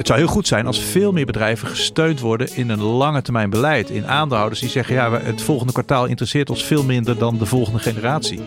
[0.00, 3.50] Het zou heel goed zijn als veel meer bedrijven gesteund worden in een lange termijn
[3.50, 3.90] beleid.
[3.90, 7.78] In aandeelhouders die zeggen, ja, het volgende kwartaal interesseert ons veel minder dan de volgende
[7.78, 8.40] generatie.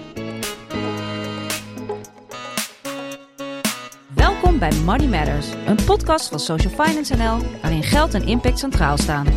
[4.16, 8.97] Welkom bij Money Matters, een podcast van Social Finance NL waarin geld en impact centraal
[8.97, 9.28] staan.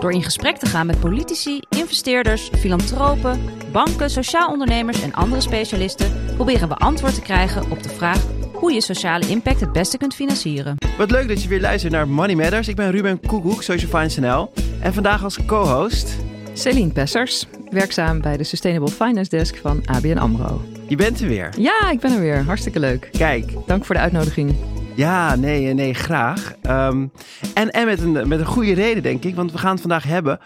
[0.00, 3.40] Door in gesprek te gaan met politici, investeerders, filantropen,
[3.72, 8.72] banken, sociaal ondernemers en andere specialisten, proberen we antwoord te krijgen op de vraag hoe
[8.72, 10.83] je sociale impact het beste kunt financieren.
[10.98, 12.68] Wat leuk dat je weer luistert naar Money Matters.
[12.68, 14.52] Ik ben Ruben Koekoek, Social Finance NL.
[14.80, 16.16] En vandaag als co-host...
[16.52, 20.62] Celine Pessers, werkzaam bij de Sustainable Finance Desk van ABN AMRO.
[20.88, 21.52] Je bent er weer.
[21.58, 22.42] Ja, ik ben er weer.
[22.42, 23.08] Hartstikke leuk.
[23.12, 23.52] Kijk.
[23.66, 24.54] Dank voor de uitnodiging.
[24.94, 26.54] Ja, nee, nee, graag.
[26.62, 27.12] Um,
[27.54, 29.34] en en met, een, met een goede reden, denk ik.
[29.34, 30.38] Want we gaan het vandaag hebben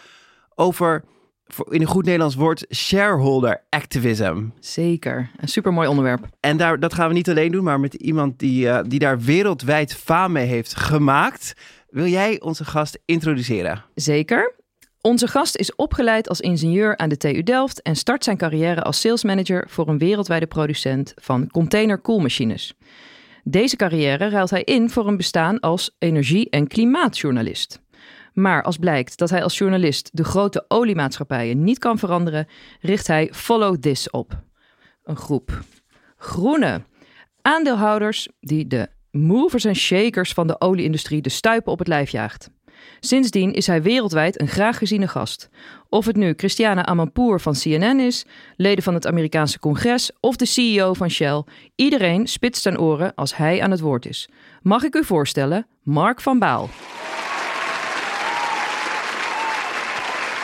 [0.55, 1.05] over,
[1.69, 4.45] in een goed Nederlands woord, shareholder activism.
[4.61, 5.31] Zeker.
[5.37, 6.29] Een supermooi onderwerp.
[6.41, 9.21] En daar, dat gaan we niet alleen doen, maar met iemand die, uh, die daar
[9.21, 11.55] wereldwijd faam mee heeft gemaakt.
[11.91, 13.85] Wil jij onze gast introduceren?
[13.95, 14.55] Zeker.
[15.01, 19.01] Onze gast is opgeleid als ingenieur aan de TU Delft en start zijn carrière als
[19.01, 22.75] salesmanager voor een wereldwijde producent van container koelmachines.
[23.45, 27.81] Deze carrière ruilt hij in voor een bestaan als energie- en klimaatjournalist.
[28.39, 32.47] Maar als blijkt dat hij als journalist de grote oliemaatschappijen niet kan veranderen,
[32.81, 34.43] richt hij Follow This op.
[35.05, 35.63] Een groep
[36.17, 36.83] groene
[37.43, 42.51] aandeelhouders die de movers en shakers van de olieindustrie de stuipen op het lijf jaagt.
[43.01, 45.49] Sindsdien is hij wereldwijd een graag geziene gast.
[45.89, 50.47] Of het nu Christiana Amanpour van CNN is, leden van het Amerikaanse congres of de
[50.47, 54.29] CEO van Shell, iedereen spitst zijn oren als hij aan het woord is.
[54.63, 56.69] Mag ik u voorstellen, Mark van Baal.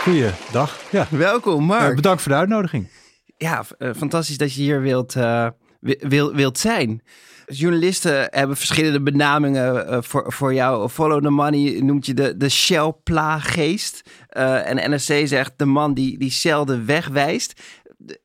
[0.05, 0.81] Goeiedag.
[0.91, 1.07] Ja.
[1.11, 1.89] Welkom, Mark.
[1.89, 2.89] Uh, bedankt voor de uitnodiging.
[3.37, 5.49] Ja, uh, fantastisch dat je hier wilt, uh,
[5.81, 7.03] wil, wilt zijn.
[7.47, 10.89] Journalisten hebben verschillende benamingen uh, voor, voor jou.
[10.89, 14.03] Follow the money noemt je de, de Shell-plaaggeest.
[14.37, 17.61] Uh, en NRC zegt de man die, die Shell de weg wijst.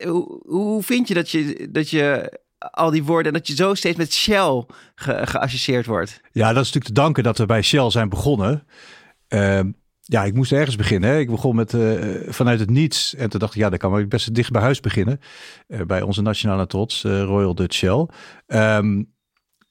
[0.05, 3.33] Hoe, hoe vind je dat, je dat je al die woorden...
[3.33, 6.21] dat je zo steeds met Shell ge, geassocieerd wordt?
[6.31, 8.67] Ja, dat is natuurlijk te danken dat we bij Shell zijn begonnen.
[10.09, 11.09] Ja, ik moest ergens beginnen.
[11.09, 11.19] Hè.
[11.19, 13.15] Ik begon met uh, vanuit het niets.
[13.15, 15.19] En toen dacht ik, ja, dan kan ik best dicht bij huis beginnen.
[15.67, 18.07] Uh, bij onze nationale trots, uh, Royal Dutch Shell.
[18.47, 19.13] Um,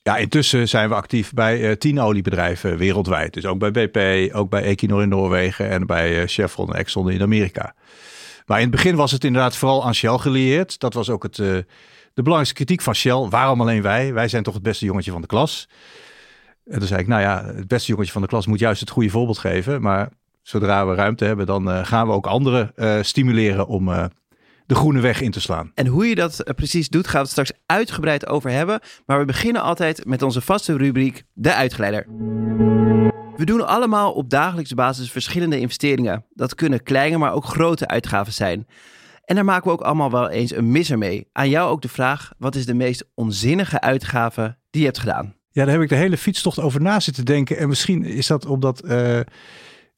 [0.03, 3.32] ja, intussen zijn we actief bij tien oliebedrijven wereldwijd.
[3.32, 7.22] Dus ook bij BP, ook bij Equinor in Noorwegen en bij Chevron en Exxon in
[7.22, 7.75] Amerika.
[8.47, 10.78] Maar in het begin was het inderdaad vooral aan Shell gelieerd.
[10.78, 11.65] Dat was ook het, de
[12.15, 13.26] belangrijkste kritiek van Shell.
[13.31, 14.12] Waarom alleen wij?
[14.12, 15.69] Wij zijn toch het beste jongetje van de klas.
[16.65, 18.91] En toen zei ik, nou ja, het beste jongetje van de klas moet juist het
[18.91, 19.82] goede voorbeeld geven.
[19.82, 20.09] Maar
[20.49, 24.05] zodra we ruimte hebben, dan uh, gaan we ook anderen uh, stimuleren om uh,
[24.67, 25.73] de groene weg in te slaan.
[25.75, 28.81] En hoe je dat precies doet, gaan we het straks uitgebreid over hebben.
[29.07, 32.07] Maar we beginnen altijd met onze vaste rubriek, de uitgeleider.
[33.37, 36.25] We doen allemaal op dagelijkse basis verschillende investeringen.
[36.31, 38.67] Dat kunnen kleine, maar ook grote uitgaven zijn.
[39.25, 41.29] En daar maken we ook allemaal wel eens een misser mee.
[41.33, 45.35] Aan jou ook de vraag, wat is de meest onzinnige uitgave die je hebt gedaan?
[45.51, 47.57] Ja, daar heb ik de hele fietstocht over na zitten denken.
[47.57, 48.81] En misschien is dat omdat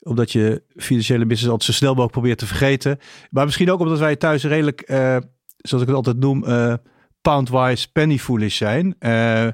[0.00, 2.98] omdat je financiële business altijd zo snel mogelijk probeert te vergeten.
[3.30, 5.16] Maar misschien ook omdat wij thuis redelijk, uh,
[5.56, 6.74] zoals ik het altijd noem, uh,
[7.20, 8.96] pound-wise, penny-foolish zijn.
[9.00, 9.46] Uh,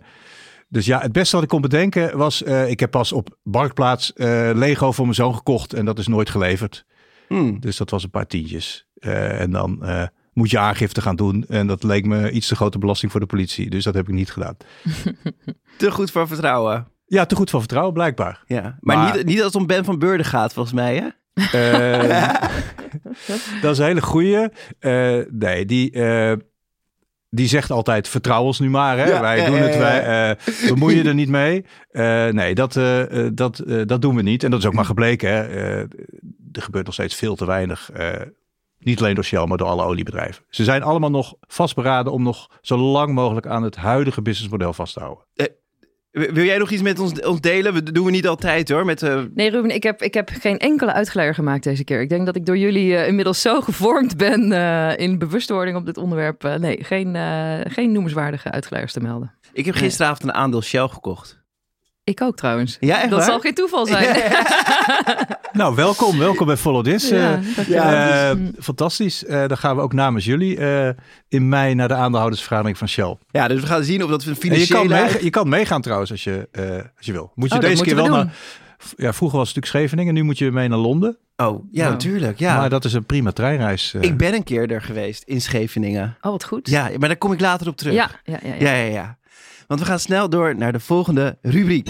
[0.69, 4.12] dus ja, het beste wat ik kon bedenken was, ik heb pas op Marktplaats
[4.55, 6.87] Lego voor mijn zoon gekocht en dat is nooit geleverd.
[7.28, 7.61] Hmm.
[7.61, 8.89] Dus dat was een paar tientjes.
[9.01, 9.84] en dan
[10.37, 11.45] moet je aangifte gaan doen.
[11.49, 13.71] En dat leek me iets te grote belasting voor de politie.
[13.71, 14.57] Dus dat heb ik niet gedaan.
[15.78, 16.96] te goed voor vertrouwen.
[17.06, 18.43] Ja, te goed van vertrouwen, blijkbaar.
[18.47, 19.17] Ja, maar, maar...
[19.17, 21.09] Niet, niet als het om Ben van Beurden gaat, volgens mij, hè?
[21.37, 22.33] Uh,
[23.62, 24.49] dat is een hele goeie.
[24.81, 26.33] Uh, nee, die, uh,
[27.31, 28.99] die zegt altijd: vertrouw ons nu maar.
[28.99, 29.05] Hè?
[29.05, 30.37] Ja, wij doen het, wij
[30.69, 31.65] bemoeien er niet mee.
[32.33, 32.72] nee, dat,
[33.34, 34.45] dat, dat doen we niet.
[34.45, 35.28] En dat is ook maar gebleken.
[35.28, 35.43] Hè?
[36.53, 37.91] er gebeurt nog steeds veel te weinig.
[38.78, 40.45] niet alleen door Shell, maar door alle oliebedrijven.
[40.49, 44.95] Ze zijn allemaal nog vastberaden om nog zo lang mogelijk aan het huidige businessmodel vast
[44.95, 45.25] te houden.
[46.16, 47.74] Wil jij nog iets met ons, ons delen?
[47.74, 48.84] Dat doen we niet altijd hoor.
[48.84, 49.22] Met, uh...
[49.34, 52.01] Nee, Ruben, ik heb, ik heb geen enkele uitgeleider gemaakt deze keer.
[52.01, 55.86] Ik denk dat ik door jullie uh, inmiddels zo gevormd ben uh, in bewustwording op
[55.86, 56.42] dit onderwerp.
[56.59, 57.16] nee, geen,
[57.71, 59.33] geen noemenswaardige uitgeleiders te melden.
[59.53, 61.45] Ik heb gisteravond een aandeel Shell gekocht.
[62.06, 62.76] Ik ook trouwens.
[62.80, 63.28] Ja, echt dat waar?
[63.28, 64.04] zal geen toeval zijn.
[64.04, 65.41] Ja, ja.
[65.53, 66.18] nou, welkom.
[66.18, 67.08] Welkom bij Follow This.
[67.08, 69.24] Ja, uh, uh, fantastisch.
[69.24, 70.58] Uh, dan gaan we ook namens jullie
[71.28, 73.16] in mei naar de aandeelhoudersvergadering van Shell.
[73.30, 74.82] Ja, dus we gaan zien of dat we financiële...
[74.82, 76.48] Je kan, mee, je kan meegaan trouwens als je,
[76.97, 77.32] als je wil.
[77.34, 78.34] Moet je oh, deze keer wel naar...
[78.97, 80.14] Ja, vroeger was het natuurlijk Scheveningen.
[80.14, 81.18] Nu moet je mee naar Londen.
[81.36, 82.38] Oh, ja, natuurlijk.
[82.38, 82.56] Ja.
[82.56, 83.94] Maar dat is een prima treinreis.
[84.00, 86.16] Ik ben een keer er geweest in Scheveningen.
[86.20, 86.68] Oh, wat goed.
[86.68, 87.94] Ja, maar daar kom ik later op terug.
[87.94, 88.48] Ja, ja, ja.
[88.48, 88.70] ja.
[88.70, 89.18] ja, ja, ja.
[89.66, 91.89] Want we gaan snel door naar de volgende rubriek.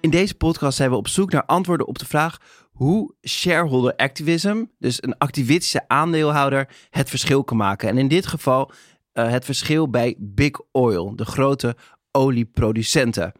[0.00, 2.38] In deze podcast zijn we op zoek naar antwoorden op de vraag
[2.72, 7.88] hoe shareholder activism, dus een activistische aandeelhouder, het verschil kan maken.
[7.88, 8.70] En in dit geval
[9.12, 11.76] uh, het verschil bij Big Oil, de grote
[12.10, 13.32] olieproducenten.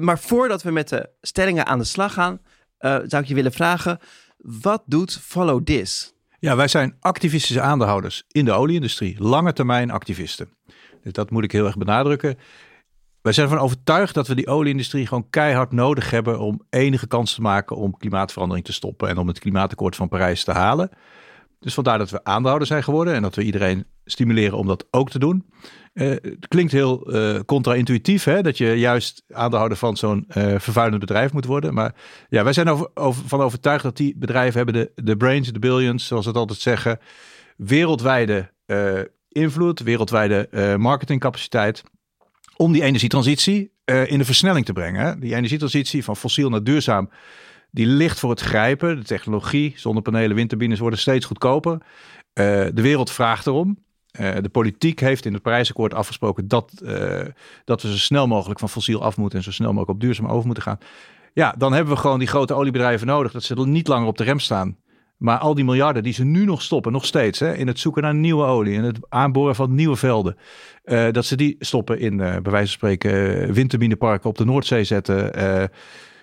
[0.00, 2.40] Maar voordat we met de stellingen aan de slag gaan,
[2.80, 3.98] uh, zou ik je willen vragen:
[4.36, 6.14] wat doet Follow This?
[6.38, 10.48] Ja, wij zijn activistische aandeelhouders in de olieindustrie, lange termijn activisten.
[11.02, 12.38] Dus dat moet ik heel erg benadrukken.
[13.22, 17.34] Wij zijn ervan overtuigd dat we die olieindustrie gewoon keihard nodig hebben om enige kans
[17.34, 20.90] te maken om klimaatverandering te stoppen en om het klimaatakkoord van Parijs te halen.
[21.58, 25.10] Dus vandaar dat we aandeelhouder zijn geworden en dat we iedereen stimuleren om dat ook
[25.10, 25.44] te doen.
[25.94, 31.00] Uh, het klinkt heel uh, contra-intuïtief, hè, dat je juist aandeelhouder van zo'n uh, vervuilend
[31.00, 31.74] bedrijf moet worden.
[31.74, 31.94] Maar
[32.28, 32.90] ja, wij zijn over,
[33.26, 36.58] van overtuigd dat die bedrijven hebben de, de brains, de billions, zoals we het altijd
[36.58, 36.98] zeggen,
[37.56, 38.52] wereldwijde
[39.32, 41.82] invloed, wereldwijde marketingcapaciteit
[42.56, 45.20] om die energietransitie in de versnelling te brengen.
[45.20, 47.10] Die energietransitie van fossiel naar duurzaam
[47.70, 48.96] die ligt voor het grijpen.
[48.96, 51.72] De technologie, zonnepanelen, windturbines worden steeds goedkoper.
[51.72, 51.82] Uh,
[52.74, 53.78] de wereld vraagt erom.
[54.12, 56.72] De politiek heeft in het Parijsakkoord afgesproken dat,
[57.64, 60.26] dat we zo snel mogelijk van fossiel af moeten en zo snel mogelijk op duurzaam
[60.26, 60.78] over moeten gaan.
[61.32, 64.24] Ja, dan hebben we gewoon die grote oliebedrijven nodig, dat ze niet langer op de
[64.24, 64.76] rem staan.
[65.20, 68.02] Maar al die miljarden die ze nu nog stoppen, nog steeds, hè, in het zoeken
[68.02, 70.36] naar nieuwe olie, in het aanboren van nieuwe velden,
[70.84, 75.32] uh, dat ze die stoppen in, bij wijze van spreken, windturbineparken op de Noordzee zetten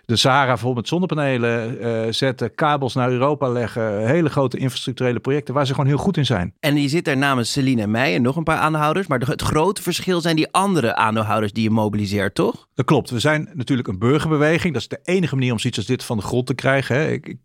[0.08, 5.66] de Sahara vol met zonnepanelen zetten, kabels naar Europa leggen, hele grote infrastructurele projecten waar
[5.66, 6.54] ze gewoon heel goed in zijn.
[6.60, 9.42] En je zit daar namens Celine en mij en nog een paar aandeelhouders, maar het
[9.42, 12.68] grote verschil zijn die andere aandeelhouders die je mobiliseert, toch?
[12.76, 13.10] Dat klopt.
[13.10, 14.74] We zijn natuurlijk een burgerbeweging.
[14.74, 16.96] Dat is de enige manier om zoiets als dit van de grond te krijgen.
[16.96, 17.12] Hè.
[17.12, 17.38] Ik, ik,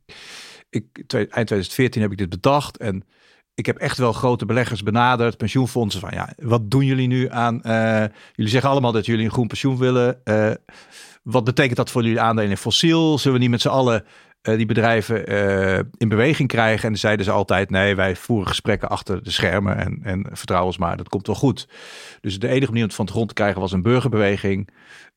[0.72, 3.04] ik, eind 2014 heb ik dit bedacht en
[3.54, 6.00] ik heb echt wel grote beleggers benaderd, pensioenfondsen.
[6.00, 7.60] Van ja, wat doen jullie nu aan?
[7.66, 8.04] Uh,
[8.34, 10.20] jullie zeggen allemaal dat jullie een groen pensioen willen.
[10.24, 10.50] Uh,
[11.22, 13.18] wat betekent dat voor jullie aandelen in fossiel?
[13.18, 14.04] Zullen we niet met z'n allen
[14.42, 15.26] uh, die bedrijven
[15.96, 16.88] in beweging krijgen?
[16.88, 20.26] En zeiden ze altijd: nee, wij voeren gesprekken achter de schermen en, en
[20.78, 21.68] maar, dat komt wel goed.
[22.20, 24.68] Dus de enige manier om het van de grond te krijgen was een burgerbeweging.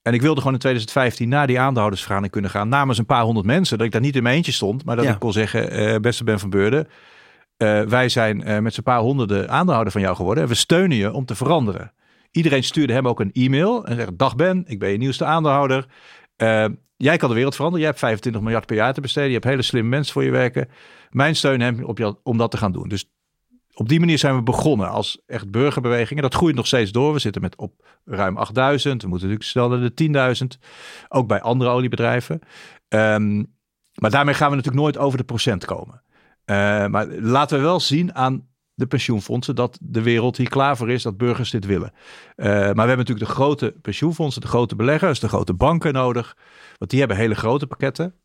[0.06, 3.46] En ik wilde gewoon in 2015 naar die aandeelhoudersvergadering kunnen gaan, namens een paar honderd
[3.46, 5.12] mensen, dat ik daar niet in mijn eentje stond, maar dat ja.
[5.12, 6.88] ik kon zeggen: uh, beste Ben van Beurden.
[7.88, 11.26] wij zijn met z'n paar honderden aandeelhouder van jou geworden en we steunen je om
[11.26, 11.94] te veranderen.
[12.32, 15.86] Iedereen stuurde hem ook een e-mail en zegt: Dag Ben, ik ben je nieuwste aandeelhouder.
[16.98, 17.82] Jij kan de wereld veranderen.
[17.82, 19.28] Jij hebt 25 miljard per jaar te besteden.
[19.28, 20.70] Je hebt hele slimme mensen voor je werken.
[21.10, 22.88] Mijn steun hem op je, om dat te gaan doen.
[22.90, 23.10] Dus
[23.78, 26.16] op die manier zijn we begonnen als echt burgerbeweging.
[26.16, 27.14] En dat groeit nog steeds door.
[27.14, 29.02] We zitten met op ruim 8000.
[29.02, 30.60] We moeten natuurlijk snel naar de 10.000.
[31.10, 32.40] Ook bij andere oliebedrijven.
[32.90, 33.54] Um,
[33.96, 36.02] maar daarmee gaan we natuurlijk nooit over de procent komen.
[36.46, 36.56] Uh,
[36.88, 41.04] maar laten we wel zien aan de pensioenfondsen dat de wereld hier klaar voor is,
[41.04, 41.92] dat burgers dit willen.
[42.36, 46.38] Uh, maar we hebben natuurlijk de grote pensioenfondsen, de grote beleggers, de grote banken nodig.
[46.78, 48.16] Want die hebben hele grote pakketten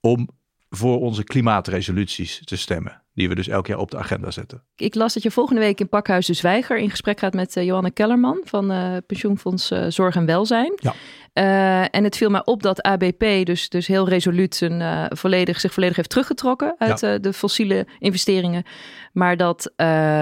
[0.00, 0.28] om
[0.68, 3.02] voor onze klimaatresoluties te stemmen.
[3.20, 4.62] Die we dus elk jaar op de agenda zetten.
[4.76, 7.64] Ik las dat je volgende week in Pakhuis de Zwijger in gesprek gaat met uh,
[7.64, 10.72] Johanne Kellerman van uh, Pensioenfonds uh, Zorg en Welzijn.
[10.76, 10.94] Ja.
[11.32, 15.96] En het viel mij op dat ABP dus, dus heel resoluut zijn, volledig, zich volledig
[15.96, 17.18] heeft teruggetrokken uit ja.
[17.18, 18.62] de fossiele investeringen.
[19.12, 19.72] Maar dat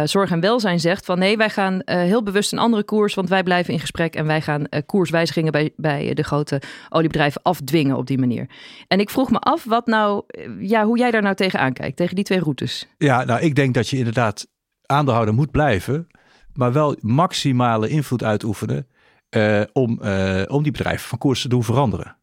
[0.04, 3.42] Zorg en Welzijn zegt van nee, wij gaan heel bewust een andere koers, want wij
[3.42, 8.18] blijven in gesprek en wij gaan koerswijzigingen bij, bij de grote oliebedrijven afdwingen op die
[8.18, 8.46] manier.
[8.88, 10.22] En ik vroeg me af wat nou,
[10.58, 12.86] ja, hoe jij daar nou tegenaan kijkt, tegen die twee routes.
[12.98, 14.46] Ja, nou, ik denk dat je inderdaad
[14.86, 16.06] aandeelhouder moet blijven,
[16.52, 18.86] maar wel maximale invloed uitoefenen
[19.30, 22.16] uh, om, uh, om die bedrijven van koers te doen veranderen.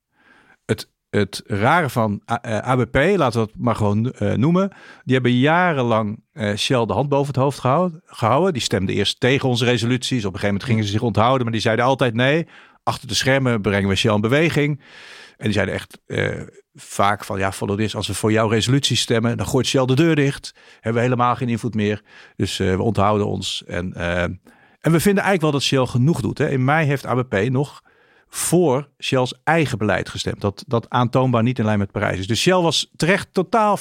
[0.65, 4.71] Het, het rare van ABP, laten we het maar gewoon noemen,
[5.03, 6.23] die hebben jarenlang
[6.55, 8.53] Shell de hand boven het hoofd gehouden, gehouden.
[8.53, 10.25] Die stemden eerst tegen onze resoluties.
[10.25, 12.47] Op een gegeven moment gingen ze zich onthouden, maar die zeiden altijd nee.
[12.83, 14.81] Achter de schermen brengen we Shell in beweging.
[15.37, 15.99] En die zeiden echt
[16.73, 17.95] vaak van ja, follow this.
[17.95, 20.53] Als we voor jouw resolutie stemmen, dan gooit Shell de deur dicht.
[20.73, 22.01] Hebben we helemaal geen invloed meer.
[22.35, 23.63] Dus we onthouden ons.
[23.67, 23.93] En,
[24.85, 26.37] en we vinden eigenlijk wel dat Shell genoeg doet.
[26.37, 26.49] Hè.
[26.49, 27.83] In mei heeft ABP nog
[28.27, 30.41] voor Shell's eigen beleid gestemd.
[30.41, 32.27] Dat, dat aantoonbaar niet in lijn met Parijs is.
[32.27, 33.77] Dus Shell was terecht totaal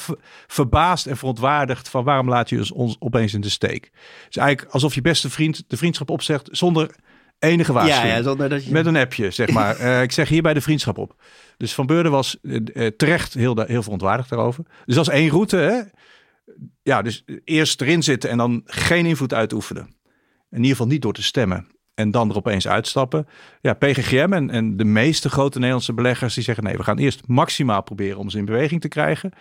[0.46, 3.90] verbaasd en verontwaardigd van waarom laat je ons opeens in de steek.
[4.26, 6.94] Dus eigenlijk alsof je beste vriend de vriendschap opzegt zonder
[7.38, 8.10] enige waarschuwing.
[8.10, 8.72] Ja, ja, zonder dat je...
[8.72, 9.80] Met een appje, zeg maar.
[9.80, 11.22] uh, ik zeg hierbij de vriendschap op.
[11.56, 14.64] Dus Van Beurden was uh, terecht heel, heel verontwaardigd daarover.
[14.84, 15.56] Dus dat is één route.
[15.56, 15.80] Hè?
[16.82, 20.02] Ja, dus eerst erin zitten en dan geen invloed uitoefenen.
[20.54, 21.66] In ieder geval niet door te stemmen.
[21.94, 23.26] En dan er opeens uitstappen.
[23.60, 26.64] Ja, PGGM en, en de meeste grote Nederlandse beleggers die zeggen...
[26.64, 29.32] nee, we gaan eerst maximaal proberen om ze in beweging te krijgen.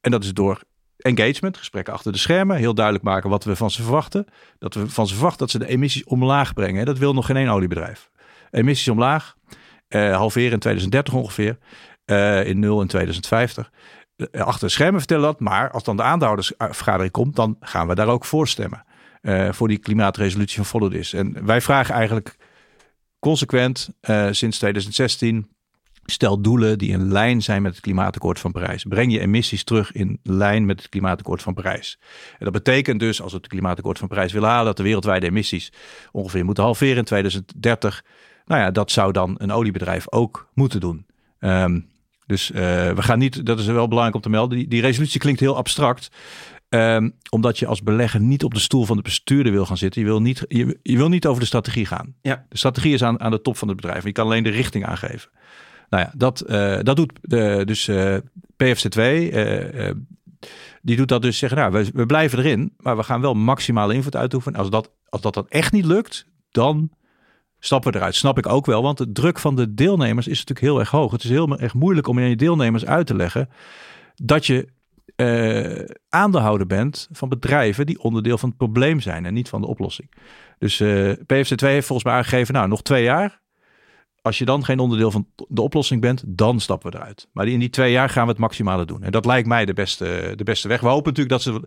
[0.00, 0.62] En dat is door
[0.96, 2.56] engagement, gesprekken achter de schermen.
[2.56, 4.26] Heel duidelijk maken wat we van ze verwachten.
[4.58, 6.86] Dat we van ze verwachten dat ze de emissies omlaag brengen.
[6.86, 8.10] Dat wil nog geen één oliebedrijf.
[8.50, 9.34] Emissies omlaag,
[9.88, 11.58] eh, halveren in 2030 ongeveer.
[12.44, 13.70] in 0 en 2050.
[14.32, 18.08] achter de schermen vertellen dat, maar als dan de aandeelhoudersvergadering komt, dan gaan we daar
[18.08, 18.84] ook voor stemmen.
[19.50, 21.12] Voor die klimaatresolutie van Follow This.
[21.12, 22.36] En wij vragen eigenlijk
[23.18, 23.88] consequent
[24.30, 25.48] sinds 2016
[26.10, 28.84] Stel doelen die in lijn zijn met het klimaatakkoord van Parijs.
[28.84, 31.98] Breng je emissies terug in lijn met het klimaatakkoord van Parijs.
[32.38, 35.26] En dat betekent dus, als we het klimaatakkoord van Parijs willen halen, dat de wereldwijde
[35.26, 35.72] emissies
[36.12, 38.04] ongeveer moeten halveren in 2030.
[38.44, 41.06] Nou ja, dat zou dan een oliebedrijf ook moeten doen.
[41.38, 41.80] Ehm,
[42.26, 42.58] dus uh,
[42.92, 46.10] we gaan niet, dat is wel belangrijk om te melden, die resolutie klinkt heel abstract.
[46.68, 50.00] Um, omdat je als belegger niet op de stoel van de bestuurder wil gaan zitten.
[50.00, 52.14] Je wil niet, je, je wil niet over de strategie gaan.
[52.22, 52.46] Ja.
[52.48, 54.04] De strategie is aan, aan de top van het bedrijf.
[54.04, 55.30] Je kan alleen de richting aangeven.
[55.88, 58.16] Nou ja, dat, uh, dat doet de, dus uh,
[58.64, 58.98] PFC2.
[58.98, 59.90] Uh,
[60.82, 63.94] die doet dat dus zeggen, nou, we, we, blijven erin, maar we gaan wel maximale
[63.94, 64.58] invloed uitoefenen.
[64.58, 66.90] Als dat, als dat dan echt niet lukt, dan
[67.58, 68.14] stappen we eruit.
[68.14, 71.12] Snap ik ook wel, want de druk van de deelnemers is natuurlijk heel erg hoog.
[71.12, 73.48] Het is heel erg moeilijk om aan je deelnemers uit te leggen
[74.14, 74.68] dat je
[75.20, 79.66] uh, aandeelhouder bent van bedrijven die onderdeel van het probleem zijn en niet van de
[79.66, 80.10] oplossing.
[80.58, 83.40] Dus uh, PFC2 heeft volgens mij aangegeven, nou, nog twee jaar.
[84.22, 87.28] Als je dan geen onderdeel van de oplossing bent, dan stappen we eruit.
[87.32, 89.02] Maar in die twee jaar gaan we het maximale doen.
[89.02, 90.80] En dat lijkt mij de beste, de beste weg.
[90.80, 91.62] We hopen natuurlijk dat ze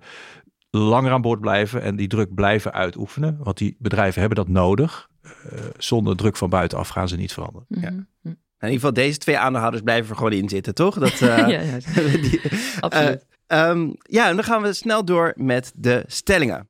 [0.70, 3.38] langer aan boord blijven en die druk blijven uitoefenen.
[3.40, 5.10] Want die bedrijven hebben dat nodig.
[5.24, 7.66] Uh, zonder druk van buitenaf gaan ze niet veranderen.
[7.68, 8.08] Mm -hmm.
[8.22, 8.30] ja.
[8.60, 11.00] In ieder geval, deze twee aandeelhouders blijven er gewoon in zitten, toch?
[11.00, 11.78] Dat, uh, ja, ja.
[12.28, 12.42] die,
[12.80, 13.26] absoluut.
[13.30, 16.70] Uh, um, ja, en dan gaan we snel door met de stellingen.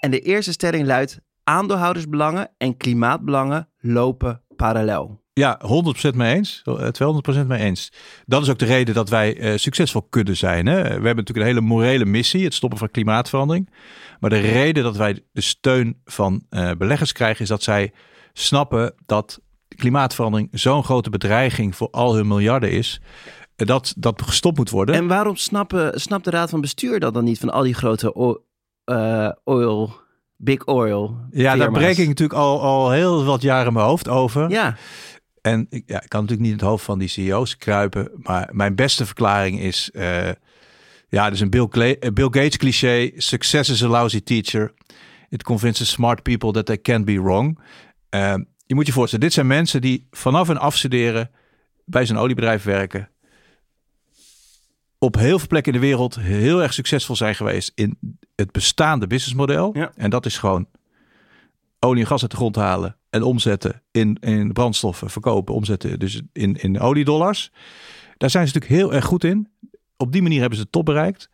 [0.00, 5.22] En de eerste stelling luidt: aandeelhoudersbelangen en klimaatbelangen lopen parallel.
[5.32, 5.60] Ja,
[6.12, 6.62] 100% mee eens.
[6.68, 6.70] 200%
[7.24, 7.92] eh, mee eens.
[8.26, 10.66] Dat is ook de reden dat wij uh, succesvol kunnen zijn.
[10.66, 10.82] Hè?
[10.82, 13.70] We hebben natuurlijk een hele morele missie, het stoppen van klimaatverandering.
[14.20, 17.92] Maar de reden dat wij de steun van uh, beleggers krijgen, is dat zij
[18.32, 23.00] snappen dat klimaatverandering zo'n grote bedreiging voor al hun miljarden is.
[23.56, 24.94] Dat dat gestopt moet worden.
[24.94, 28.14] En waarom snappen, snapt de Raad van Bestuur dat dan niet van al die grote
[29.44, 30.02] oil
[30.36, 31.16] Big Oil.
[31.30, 34.50] Ja, daar breek ik natuurlijk al, al heel wat jaren mijn hoofd over.
[34.50, 34.76] Ja.
[35.40, 38.10] En ik, ja, ik kan natuurlijk niet in het hoofd van die CEO's kruipen.
[38.16, 39.90] Maar mijn beste verklaring is...
[39.92, 40.28] Uh,
[41.08, 41.68] ja, dus een Bill,
[42.12, 43.10] Bill Gates cliché.
[43.16, 44.74] Success is a lousy teacher.
[45.28, 47.58] It convinces smart people that they can't be wrong.
[48.10, 48.34] Uh,
[48.66, 51.30] je moet je voorstellen, dit zijn mensen die vanaf hun afstuderen...
[51.84, 53.08] bij zo'n oliebedrijf werken
[55.04, 57.98] op heel veel plekken in de wereld heel erg succesvol zijn geweest in
[58.34, 59.70] het bestaande businessmodel.
[59.76, 59.92] Ja.
[59.96, 60.66] En dat is gewoon
[61.78, 66.22] olie en gas uit de grond halen en omzetten in, in brandstoffen, verkopen, omzetten dus
[66.32, 67.50] in, in oliedollars.
[68.16, 69.48] Daar zijn ze natuurlijk heel erg goed in.
[69.96, 71.28] Op die manier hebben ze de top bereikt.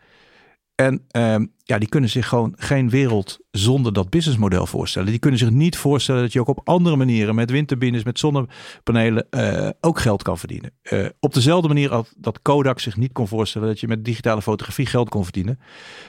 [0.74, 1.36] En uh,
[1.70, 5.08] ja, die kunnen zich gewoon geen wereld zonder dat businessmodel voorstellen.
[5.08, 9.26] Die kunnen zich niet voorstellen dat je ook op andere manieren met windturbines, met zonnepanelen
[9.30, 10.72] uh, ook geld kan verdienen.
[10.82, 14.42] Uh, op dezelfde manier als dat Kodak zich niet kon voorstellen dat je met digitale
[14.42, 15.60] fotografie geld kon verdienen.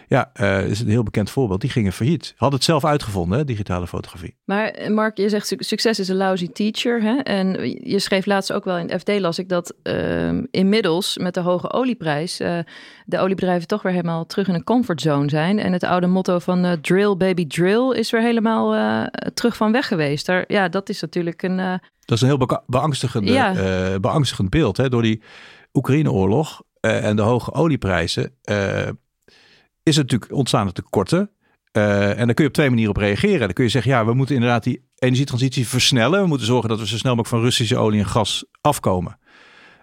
[0.07, 1.61] Ja, uh, is een heel bekend voorbeeld.
[1.61, 2.33] Die gingen failliet.
[2.37, 4.35] Had het zelf uitgevonden, hè, digitale fotografie.
[4.45, 7.01] Maar Mark, je zegt succes is een lousy teacher.
[7.01, 7.15] Hè?
[7.15, 11.33] En je schreef laatst ook wel in het FD las ik dat ehm, inmiddels met
[11.33, 12.37] de hoge olieprijs
[13.05, 15.50] de oliebedrijven toch weer helemaal terug in een comfortzone zijn.
[15.59, 19.03] En het oude motto van uh, drill baby drill is weer helemaal uh,
[19.33, 20.25] terug van weg geweest.
[20.25, 21.59] Daar, ja, dat is natuurlijk een...
[21.59, 21.73] Uh...
[21.99, 23.99] Dat is een heel beangstigend, ja.
[23.99, 24.77] beangstigend beeld.
[24.77, 24.89] Hè?
[24.89, 25.21] Door die
[25.73, 28.35] Oekraïne-oorlog en de hoge olieprijzen
[29.83, 31.31] is het natuurlijk ontstaan er tekorten.
[31.71, 33.39] en daar kun je op twee manieren op reageren.
[33.39, 36.21] Dan kun je zeggen, ja, we moeten inderdaad die energietransitie versnellen.
[36.21, 39.19] We moeten zorgen dat we zo snel mogelijk van Russische olie en gas afkomen.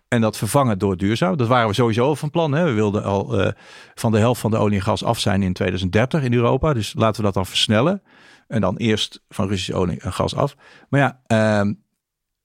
[0.08, 1.36] En dat vervangen door duurzaam.
[1.36, 2.52] Dat waren we sowieso van plan.
[2.52, 2.64] Hè.
[2.64, 3.48] We wilden al uh,
[3.94, 6.72] van de helft van de olie en gas af zijn in 2030 in Europa.
[6.72, 8.02] Dus laten we dat dan versnellen.
[8.48, 10.56] En dan eerst van Russische olie en gas af.
[10.88, 11.20] Maar ja,
[11.64, 11.72] uh,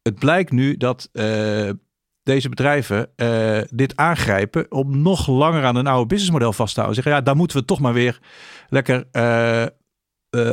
[0.01, 1.70] het blijkt nu dat uh,
[2.24, 7.03] deze bedrijven uh, dit aangrijpen om nog langer aan een oude businessmodel vast te houden.
[7.03, 8.20] Zeggen, ja, daar moeten we toch maar weer
[8.70, 9.08] lekker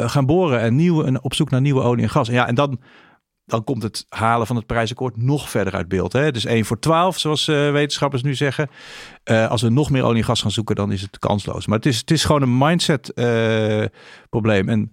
[0.07, 2.29] gaan boren en, nieuwe, en op zoek naar nieuwe olie en gas.
[2.29, 2.81] Ja, en dan
[3.51, 6.13] dan komt het halen van het prijsakkoord nog verder uit beeld.
[6.13, 6.33] Hè?
[6.33, 8.71] Dus 1 voor 12, zoals uh, wetenschappers nu zeggen.
[9.25, 11.67] Uh, als we nog meer olie en gas gaan zoeken, dan is het kansloos.
[11.67, 13.85] Maar het is, het is gewoon een mindset uh,
[14.29, 14.69] probleem.
[14.69, 14.93] En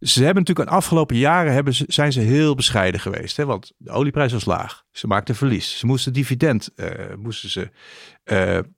[0.00, 3.36] ze hebben natuurlijk de afgelopen jaren hebben ze, zijn ze heel bescheiden geweest.
[3.36, 3.44] Hè?
[3.44, 4.82] Want de olieprijs was laag.
[4.90, 5.78] Ze maakten verlies.
[5.78, 6.70] Ze moesten dividend
[7.18, 7.70] moesten ze,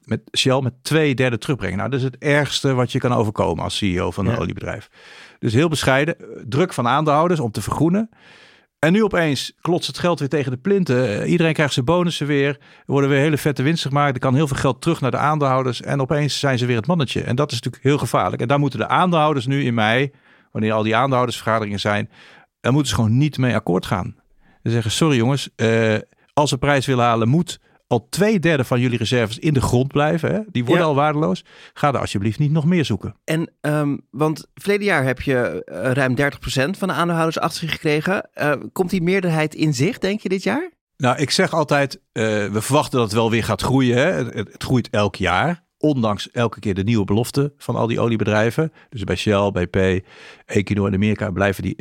[0.04, 1.76] met Shell met twee derde terugbrengen.
[1.76, 4.38] Nou, dat is het ergste wat je kan overkomen als CEO van een ja.
[4.38, 4.88] oliebedrijf.
[5.38, 6.16] Dus heel bescheiden.
[6.48, 8.10] Druk van aandeelhouders om te vergroenen.
[8.78, 11.20] En nu opeens klotst het geld weer tegen de plinten.
[11.20, 12.48] Eh, iedereen krijgt zijn bonussen weer.
[12.48, 14.14] Er worden weer hele vette winsten gemaakt.
[14.14, 15.82] Er kan heel veel geld terug naar de aandeelhouders.
[15.82, 17.22] En opeens zijn ze weer het mannetje.
[17.22, 18.42] En dat is natuurlijk heel gevaarlijk.
[18.42, 20.10] En daar moeten de aandeelhouders nu in mei,
[20.52, 22.10] wanneer al die aandeelhoudersvergaderingen zijn,
[22.60, 24.16] daar moeten ze gewoon niet mee akkoord gaan.
[24.62, 25.94] Ze zeggen, sorry jongens, uh,
[26.32, 29.88] als we prijs willen halen, moet al twee derde van jullie reserves in de grond
[29.88, 30.34] blijven.
[30.34, 30.40] Hè?
[30.50, 30.88] Die worden Ja.
[30.88, 31.44] al waardeloos.
[31.72, 33.14] Ga er alsjeblieft niet nog meer zoeken.
[33.24, 37.70] En, ehm, want verleden jaar heb je eh, ruim 30% van de aandeelhouders achter zich
[37.70, 38.28] gekregen.
[38.32, 40.70] Eh, komt die meerderheid in zicht, denk je, dit jaar?
[40.96, 43.96] Nou, ik zeg altijd, eh, we verwachten dat het wel weer gaat groeien.
[43.96, 44.04] Hè?
[44.12, 45.64] Het, het, het groeit elk jaar.
[45.78, 48.72] Ondanks elke keer de nieuwe beloften van al die oliebedrijven.
[48.88, 50.04] Dus bij Shell, BP,
[50.46, 51.74] Equinor in Amerika blijven die,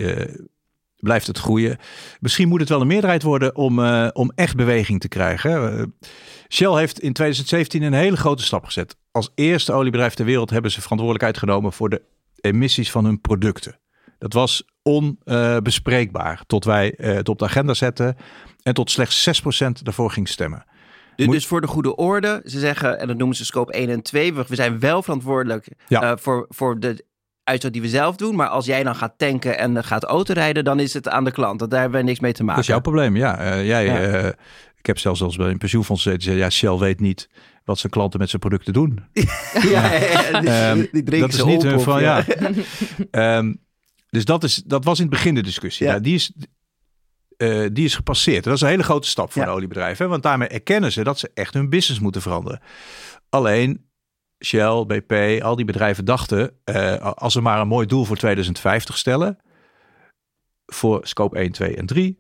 [1.06, 1.78] blijft het groeien.
[2.20, 5.78] Misschien moet het wel een meerderheid worden om, eh, om echt beweging te krijgen.
[5.80, 5.84] Eh,
[6.50, 8.96] Shell heeft in 2017 een hele grote stap gezet.
[9.12, 12.02] Als eerste oliebedrijf ter wereld hebben ze verantwoordelijkheid genomen voor de
[12.42, 13.80] emissies van hun producten.
[14.20, 18.16] Dat was onbespreekbaar tot wij eh, het op de agenda zetten
[18.64, 20.66] en tot slechts 6% daarvoor ging stemmen.
[21.16, 23.90] Dus, Moet- dus voor de goede orde, ze zeggen, en dat noemen ze scope 1
[23.90, 26.18] en 2, we, zijn wel verantwoordelijk Ja.
[26.18, 27.05] voor, voor de
[27.46, 28.36] uitstoot die we zelf doen.
[28.36, 31.32] Maar als jij dan gaat tanken en eh, gaat autorijden, dan is het aan de
[31.32, 31.60] klant.
[31.60, 32.56] Dat daar hebben we niks mee te maken.
[32.56, 33.38] Dat is jouw probleem, ja.
[33.38, 33.98] Eh, jij, Ja.
[34.00, 34.28] eh,
[34.78, 37.30] ik heb zelfs als bij een pensioenfonds gezeten, ja, Shell weet niet
[37.64, 39.00] wat zijn klanten met zijn producten doen.
[39.14, 42.26] ja, ja, ja, die, dat is niet hun of, van, ja.
[43.12, 43.54] Ehm,
[44.10, 45.86] dus dat, is, dat was in het begin de discussie.
[45.86, 45.92] Ja.
[45.92, 46.34] Nou, die, is,
[47.38, 48.44] eh, die is gepasseerd.
[48.44, 50.06] Dat is een hele grote stap voor oliebedrijven.
[50.06, 52.62] hè, Want daarmee erkennen ze dat ze echt hun business moeten veranderen.
[53.30, 53.86] Alleen
[54.46, 56.52] Shell, BP, al die bedrijven dachten...
[56.64, 59.38] eh, als we maar een mooi doel voor 2050 stellen...
[60.66, 62.20] voor scope 1, 2 en 3...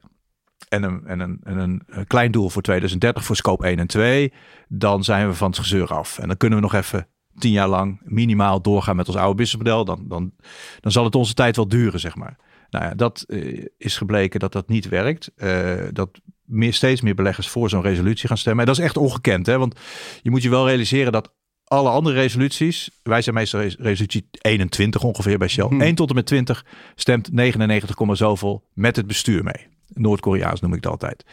[0.69, 3.87] En een, en, een, en een een klein doel voor 2030 voor scope 1 en
[3.87, 4.33] 2...
[4.67, 6.19] dan zijn we van het gezeur af.
[6.19, 9.85] En dan kunnen we nog even tien jaar lang minimaal doorgaan met ons oude businessmodel,
[9.85, 10.31] dan, dan,
[10.79, 12.37] dan zal het onze tijd wel duren, zeg maar.
[12.69, 15.31] Nou ja, dat eh, is gebleken dat dat niet werkt.
[15.35, 18.61] Eh, dat meer, steeds meer beleggers voor zo'n resolutie gaan stemmen.
[18.61, 19.57] En dat is echt ongekend, hè?
[19.57, 19.79] want
[20.21, 21.33] je moet je wel realiseren dat
[21.67, 25.81] alle andere resoluties, wij zijn meestal res- resolutie 21 ongeveer bij Shell, Hmm.
[25.81, 29.67] 1 tot en met 20 stemt 99, komma zoveel met het bestuur mee.
[29.93, 31.25] Noord-Koreaans noem ik het altijd.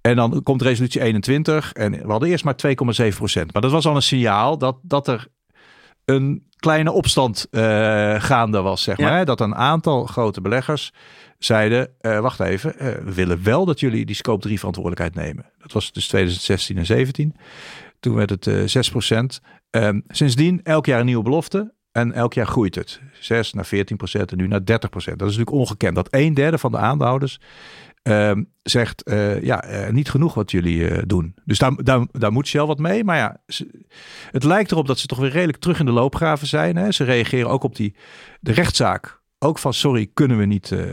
[0.00, 3.52] En dan komt resolutie 21 en we hadden eerst maar 2,7 procent.
[3.52, 5.26] Maar dat was al een signaal dat, dat er
[6.04, 7.60] een kleine opstand eh,
[8.22, 9.24] gaande was, zeg maar.
[9.24, 10.92] Dat een aantal grote beleggers
[11.38, 15.44] zeiden, eh, wacht even, eh, we willen wel dat jullie die scope 3 verantwoordelijkheid nemen.
[15.58, 17.36] Dat was dus 2016 en 17.
[18.00, 19.40] Toen werd het eh 6 procent.
[19.70, 21.74] Ehm, sindsdien elk jaar een nieuwe belofte.
[21.92, 23.00] En elk jaar groeit het.
[23.20, 25.18] 6 naar 14 procent en nu naar 30 procent.
[25.18, 25.94] Dat is natuurlijk ongekend.
[25.94, 27.40] Dat een derde van de aandeelhouders
[28.02, 31.34] ehm, zegt, eh, ja, eh, niet genoeg wat jullie eh, doen.
[31.44, 33.04] Dus daar, daar, daar moet Shell wat mee.
[33.04, 33.84] Maar ja, ze-
[34.30, 36.76] het lijkt erop dat ze toch weer redelijk terug in de loopgraven zijn.
[36.76, 36.90] Hè?
[36.92, 37.94] Ze reageren ook op die,
[38.40, 39.20] de rechtszaak.
[39.38, 40.84] Ook van, sorry, kunnen we niet, eh,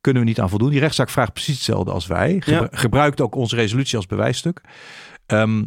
[0.00, 0.70] kunnen we niet aan voldoen.
[0.70, 2.32] Die rechtszaak vraagt precies hetzelfde als wij.
[2.40, 2.68] Gebru- Ja.
[2.70, 4.60] Gebruikt ook onze resolutie als bewijsstuk.
[5.26, 5.64] Ehm,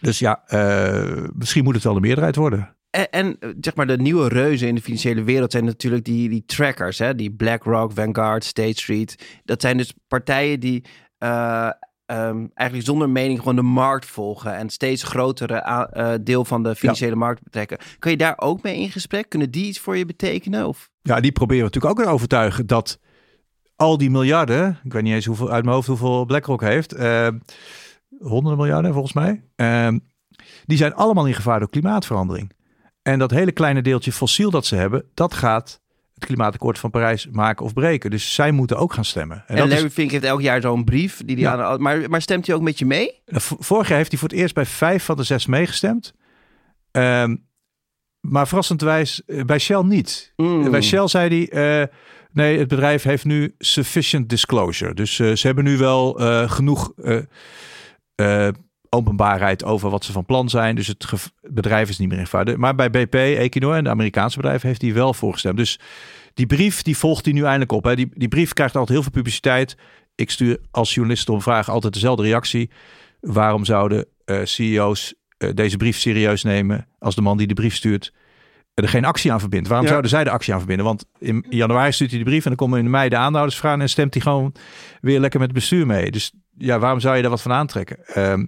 [0.00, 2.74] dus ja, eh, misschien moet het wel de meerderheid worden.
[2.90, 6.44] En, en zeg maar de nieuwe reuzen in de financiële wereld zijn natuurlijk die, die
[6.46, 7.14] trackers, hè?
[7.14, 9.40] die BlackRock, Vanguard, State Street.
[9.44, 10.84] Dat zijn dus partijen die
[11.18, 11.70] eh,
[12.06, 16.74] ehm, eigenlijk zonder mening gewoon de markt volgen en steeds grotere eh, deel van de
[16.74, 17.78] financiële markt betrekken.
[17.98, 19.28] Kan je daar ook mee in gesprek?
[19.28, 20.66] Kunnen die iets voor je betekenen?
[20.66, 20.90] Of?
[21.02, 22.98] Ja, die proberen we natuurlijk ook te overtuigen dat
[23.76, 26.94] al die miljarden, ik weet niet eens hoeveel uit mijn hoofd hoeveel BlackRock heeft,
[28.20, 29.88] honderden miljarden volgens mij, eh,
[30.66, 32.50] die zijn allemaal in gevaar door klimaatverandering.
[33.02, 35.80] En dat hele kleine deeltje fossiel dat ze hebben, dat gaat
[36.14, 38.10] het klimaatakkoord van Parijs maken of breken.
[38.10, 39.44] Dus zij moeten ook gaan stemmen.
[39.46, 41.16] En, is- Larry Fink heeft elk jaar zo'n brief.
[41.16, 41.62] Die die Ja.
[41.62, 43.20] aan, maar, maar stemt hij ook met je mee?
[43.26, 46.14] V- Vorig jaar heeft hij voor het eerst bij vijf van de zes meegestemd.
[46.90, 47.36] Ehm,
[48.20, 50.32] maar verrassenderwijs eh, bij Shell niet.
[50.36, 50.70] Mm.
[50.70, 51.86] Bij Shell zei hij, eh,
[52.32, 54.94] nee, het bedrijf heeft nu sufficient disclosure.
[54.94, 56.12] Dus eh, ze hebben nu wel
[56.48, 56.92] genoeg
[58.20, 58.48] eh,
[58.88, 60.74] openbaarheid over wat ze van plan zijn.
[60.74, 62.58] Dus het bedrijf is niet meer in gevaar.
[62.58, 65.56] Maar bij BP, Equinor en de Amerikaanse bedrijven heeft hij wel voorgestemd.
[65.56, 65.78] Dus
[66.34, 67.84] die brief, die volgt hij nu eindelijk op.
[67.84, 67.96] Hè.
[67.96, 69.76] Die, die brief krijgt altijd heel veel publiciteit.
[70.14, 72.70] Ik stuur als journalist om vragen altijd dezelfde reactie.
[73.20, 77.74] Waarom zouden eh, CEO's eh, deze brief serieus nemen als de man die de brief
[77.74, 78.12] stuurt
[78.82, 79.66] er geen actie aan verbindt?
[79.68, 79.90] Waarom Ja.
[79.92, 80.86] zouden zij de actie aan verbinden?
[80.86, 83.80] Want in januari stuurt hij de brief en dan komen in mei de aandeelhouders vragen
[83.80, 84.54] en stemt hij gewoon
[85.00, 86.10] weer lekker met het bestuur mee.
[86.10, 88.04] Dus ja, waarom zou je daar wat van aantrekken?
[88.06, 88.46] Ehm,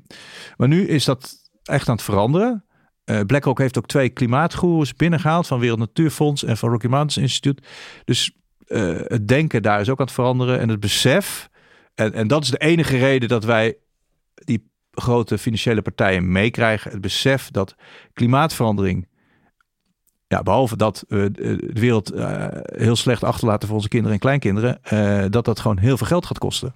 [0.57, 2.65] maar nu is dat echt aan het veranderen.
[3.05, 7.63] Eh, BlackRock heeft ook twee klimaatgoeroes binnengehaald van Wereld Natuurfonds en van Rocky Mountains Institute.
[8.05, 11.49] Dus eh, het denken daar is ook aan het veranderen en het besef.
[11.95, 13.77] En, en dat is de enige reden dat wij
[14.35, 16.91] die grote financiële partijen meekrijgen.
[16.91, 17.75] Het besef dat
[18.13, 19.09] klimaatverandering,
[20.33, 24.21] ja, behalve dat we de de wereld eh, heel slecht achterlaten voor onze kinderen en
[24.21, 26.75] kleinkinderen, eh, dat dat gewoon heel veel geld gaat kosten.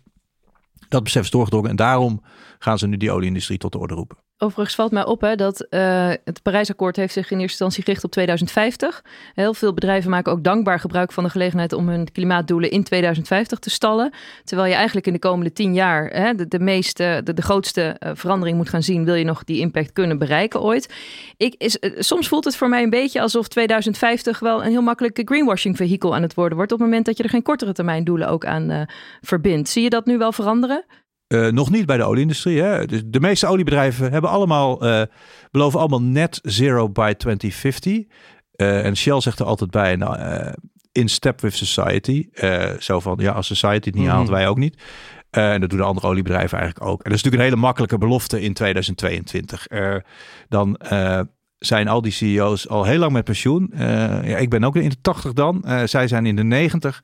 [0.89, 2.23] Dat besef is doorgedrongen en daarom
[2.59, 4.17] gaan ze nu die olieindustrie tot de orde roepen.
[4.39, 8.05] Overigens valt mij op hè, dat uh, het Parijsakkoord heeft zich in eerste instantie gericht
[8.05, 9.05] op 2050.
[9.35, 13.59] Heel veel bedrijven maken ook dankbaar gebruik van de gelegenheid om hun klimaatdoelen in 2050
[13.59, 14.13] te stallen.
[14.45, 18.11] Terwijl je eigenlijk in de komende tien jaar hè, de, de, meeste, de, grootste uh,
[18.15, 20.95] verandering moet gaan zien, wil je nog die impact kunnen bereiken ooit.
[21.37, 24.83] Ik is, uh, soms voelt het voor mij een beetje alsof 2050 wel een heel
[24.83, 26.73] makkelijk greenwashing vehikel aan het worden wordt.
[26.73, 28.87] Op het moment dat je er geen kortere termijn doelen ook aan
[29.21, 29.69] verbindt.
[29.69, 30.85] Zie je dat nu wel veranderen?
[31.29, 32.63] Uh, nog niet bij de olieindustrie.
[32.63, 32.87] Hè?
[32.87, 35.03] Dus de meeste oliebedrijven hebben allemaal, uh,
[35.51, 37.93] beloven allemaal net zero by 2050.
[38.57, 40.19] Uh, en Shell zegt er altijd bij, nou,
[40.93, 42.29] in step with society.
[42.79, 44.11] zo van, ja, als society het niet mm.
[44.11, 44.83] haalt, wij ook niet.
[45.31, 47.03] en dat doen de andere oliebedrijven eigenlijk ook.
[47.03, 49.67] En dat is natuurlijk een hele makkelijke belofte in 2022.
[50.49, 50.79] dan
[51.59, 53.73] zijn al die CEO's al heel lang met pensioen.
[53.77, 55.65] ja, ik ben ook in de 80 dan.
[55.85, 57.03] zij zijn in de 90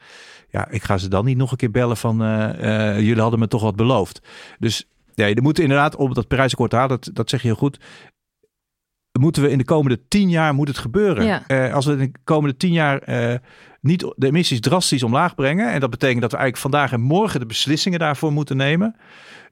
[0.52, 3.38] ja, ik ga ze dan niet nog een keer bellen van uh, uh, jullie hadden
[3.38, 4.20] me toch wat beloofd.
[4.58, 7.56] Dus ja, er moet inderdaad op dat Parijsakkoord te halen, dat, dat zeg je heel
[7.56, 7.80] goed.
[9.20, 11.24] Moeten we in de komende tien jaar moet het gebeuren.
[11.24, 11.42] Ja.
[11.48, 13.02] Uh, als we in de komende tien jaar
[13.82, 15.72] niet de emissies drastisch omlaag brengen.
[15.72, 18.96] En dat betekent dat we eigenlijk vandaag en morgen de beslissingen daarvoor moeten nemen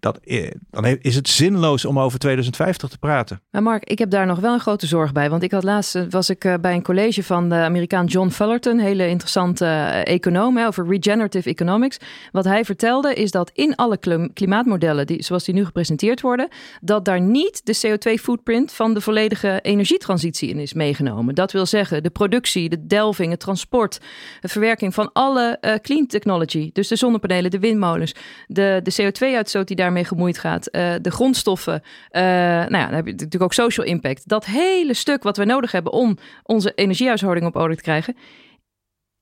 [0.01, 3.40] dat, eh, dan is het zinloos om over 2050 te praten.
[3.51, 5.31] Maar Mark, ik heb daar nog wel een grote zorg bij.
[5.31, 8.29] Want ik had laatst eh, was ik eh, bij een college van de Amerikaan John
[8.29, 9.66] Fullerton, hele interessante
[10.05, 11.99] econoom over regenerative economics.
[12.33, 13.99] Wat hij vertelde is dat in alle
[14.33, 16.49] klimaatmodellen, die, zoals die nu gepresenteerd worden,
[16.81, 21.35] dat daar niet de CO2-footprint van de volledige energietransitie in is meegenomen.
[21.35, 24.01] Dat wil zeggen, de productie, de delving, het transport,
[24.41, 26.71] de verwerking van alle uh, clean technology.
[26.73, 28.15] Dus de zonnepanelen, de windmolens,
[28.47, 30.69] de, de CO2-uitstoot die daar daarmee gemoeid gaat.
[30.75, 31.83] Uh, de grondstoffen.
[32.11, 34.29] Uh, nou ja, dan heb je natuurlijk ook social impact.
[34.29, 38.17] Dat hele stuk wat we nodig hebben om onze energiehuishouding op orde te krijgen.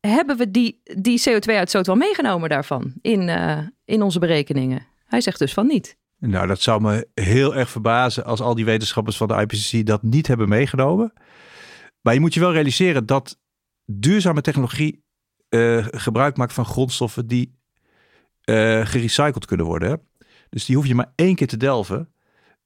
[0.01, 3.29] Hebben we die, die CO2-uitstoot wel meegenomen daarvan in,
[3.85, 4.87] in onze berekeningen?
[5.05, 5.97] Hij zegt dus van niet.
[6.19, 10.03] Nou, dat zou me heel erg verbazen als al die wetenschappers van de IPCC dat
[10.03, 11.13] niet hebben meegenomen.
[12.01, 13.39] Maar je moet je wel realiseren dat
[13.91, 15.05] duurzame technologie
[15.49, 17.59] uh, gebruik maakt van grondstoffen die
[18.45, 20.01] uh, gerecycled kunnen worden.
[20.49, 22.13] Dus die hoef je maar één keer te delven.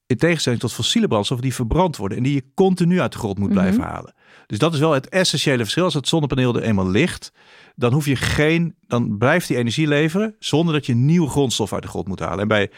[0.05, 3.37] In tegenstelling tot fossiele brandstoffen die verbrand worden en die je continu uit de grond
[3.37, 3.89] moet blijven mhm.
[3.89, 4.13] halen.
[4.47, 5.83] Dus dat is wel het essentiële verschil.
[5.83, 7.31] Als het zonnepaneel er eenmaal ligt,
[7.75, 11.81] dan hoef je geen, dan blijft die energie leveren zonder dat je nieuwe grondstof uit
[11.81, 12.39] de grond moet halen.
[12.39, 12.71] En bij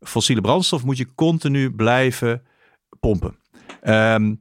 [0.00, 2.42] fossiele brandstof moet je continu blijven
[3.00, 3.38] pompen.
[3.82, 4.40] Um,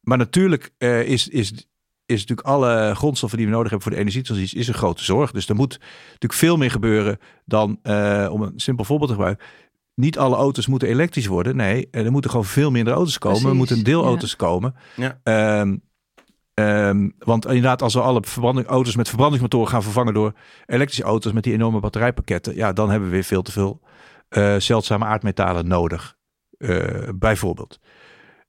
[0.00, 1.68] maar natuurlijk uh, is, is,
[2.06, 5.30] is natuurlijk alle grondstoffen die we nodig hebben voor de energietransitie is een grote zorg.
[5.30, 9.46] Dus er moet natuurlijk veel meer gebeuren dan, uh, om een simpel voorbeeld te gebruiken,
[9.94, 11.56] niet alle auto's moeten elektrisch worden.
[11.56, 13.38] Nee, er moeten gewoon veel minder auto's komen.
[13.38, 14.36] Precies, er moeten deelauto's ja.
[14.36, 14.74] komen.
[14.96, 15.60] Ja.
[15.60, 15.82] Um,
[16.54, 20.32] um, want inderdaad, als we alle verbranding, auto's met verbrandingsmotoren gaan vervangen door
[20.66, 23.80] elektrische auto's met die enorme batterijpakketten, ja, dan hebben we weer veel te veel
[24.30, 26.16] uh, zeldzame aardmetalen nodig.
[26.58, 27.78] Uh, bijvoorbeeld.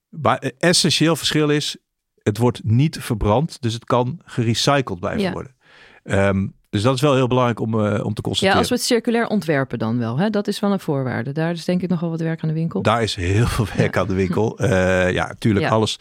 [0.10, 1.78] Maar essentieel verschil is,
[2.26, 5.32] het wordt niet verbrand, dus het kan gerecycled blijven ja.
[5.32, 5.56] worden.
[6.04, 8.54] Um, dus dat is wel heel belangrijk om, uh, om te constateren.
[8.54, 10.18] Ja, als we het circulair ontwerpen dan wel.
[10.18, 10.30] Hè?
[10.30, 11.32] Dat is wel een voorwaarde.
[11.32, 12.82] Daar is denk ik nog wel wat werk aan de winkel.
[12.82, 14.62] Daar is heel veel werk aan de winkel.
[14.62, 15.72] Uh, ja, natuurlijk ja.
[15.72, 16.00] alles.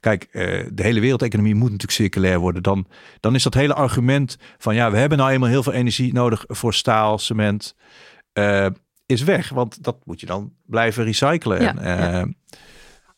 [0.00, 2.62] Kijk, uh, de hele wereldeconomie moet natuurlijk circulair worden.
[2.62, 2.86] Dan,
[3.20, 6.44] dan is dat hele argument van ja, we hebben nou eenmaal heel veel energie nodig
[6.46, 7.74] voor staal, cement.
[9.06, 11.62] is weg, want dat moet je dan blijven recyclen.
[11.62, 12.26] Ja, en, ja.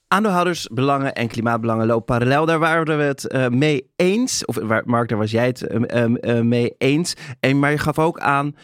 [0.09, 2.47] Aandeelhoudersbelangen en klimaatbelangen lopen parallel.
[2.47, 4.45] Daar waren we het uh, mee eens.
[4.45, 7.15] Of Mark, daar was jij het uh, uh, mee eens.
[7.41, 8.55] En, maar je gaf ook aan,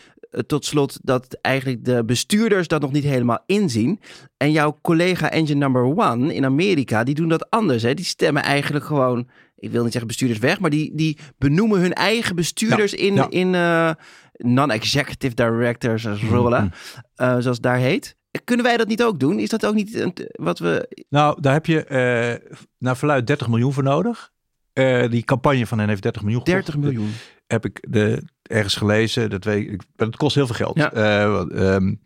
[0.47, 4.01] tot slot, dat eigenlijk de bestuurders dat nog niet helemaal inzien.
[4.37, 7.83] En jouw collega Engine Number One in Amerika, die doen dat anders.
[7.83, 7.95] Hè?
[7.95, 11.93] Die stemmen eigenlijk gewoon, ik wil niet zeggen bestuurders weg, maar die, die benoemen hun
[11.93, 13.29] eigen bestuurders ja, in, ja.
[13.29, 13.97] in
[14.37, 16.71] non-executive directors rollen, mm
[17.15, 17.41] -hmm.
[17.43, 18.17] zoals het daar heet.
[18.45, 19.39] Kunnen wij dat niet ook doen?
[19.39, 21.05] Is dat ook niet wat we.
[21.09, 24.33] Nou, daar heb je uh, naar verluid 30 miljoen voor nodig.
[24.75, 26.45] Uh, die campagne van hen heeft 30 miljoen.
[26.45, 27.13] 30 miljoen.
[27.47, 29.31] Heb ik de, ergens gelezen.
[29.31, 30.77] Dat, weet ik, het kost heel veel geld.
[30.77, 30.95] Ja.
[30.95, 32.01] Uh, um,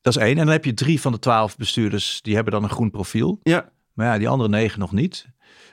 [0.00, 0.38] dat is één.
[0.38, 2.22] En dan heb je drie van de twaalf bestuurders.
[2.22, 3.40] Die hebben dan een groen profiel.
[3.42, 3.70] Ja.
[3.92, 5.26] Maar ja, die andere negen nog niet.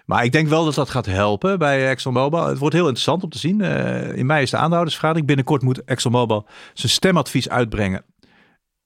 [0.06, 2.48] Maar ik denk wel dat dat gaat helpen bij ExxonMobil.
[2.48, 3.60] Het wordt heel interessant om te zien.
[3.60, 5.28] Uh, in mei is de aandeelhoudersvergadering.
[5.28, 8.04] Binnenkort moet ExxonMobil zijn stemadvies uitbrengen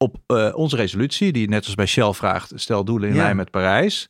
[0.06, 3.24] op uh, onze resolutie, die net als bij Shell vraagt, stel doelen in ja.
[3.24, 4.10] lijn met Parijs.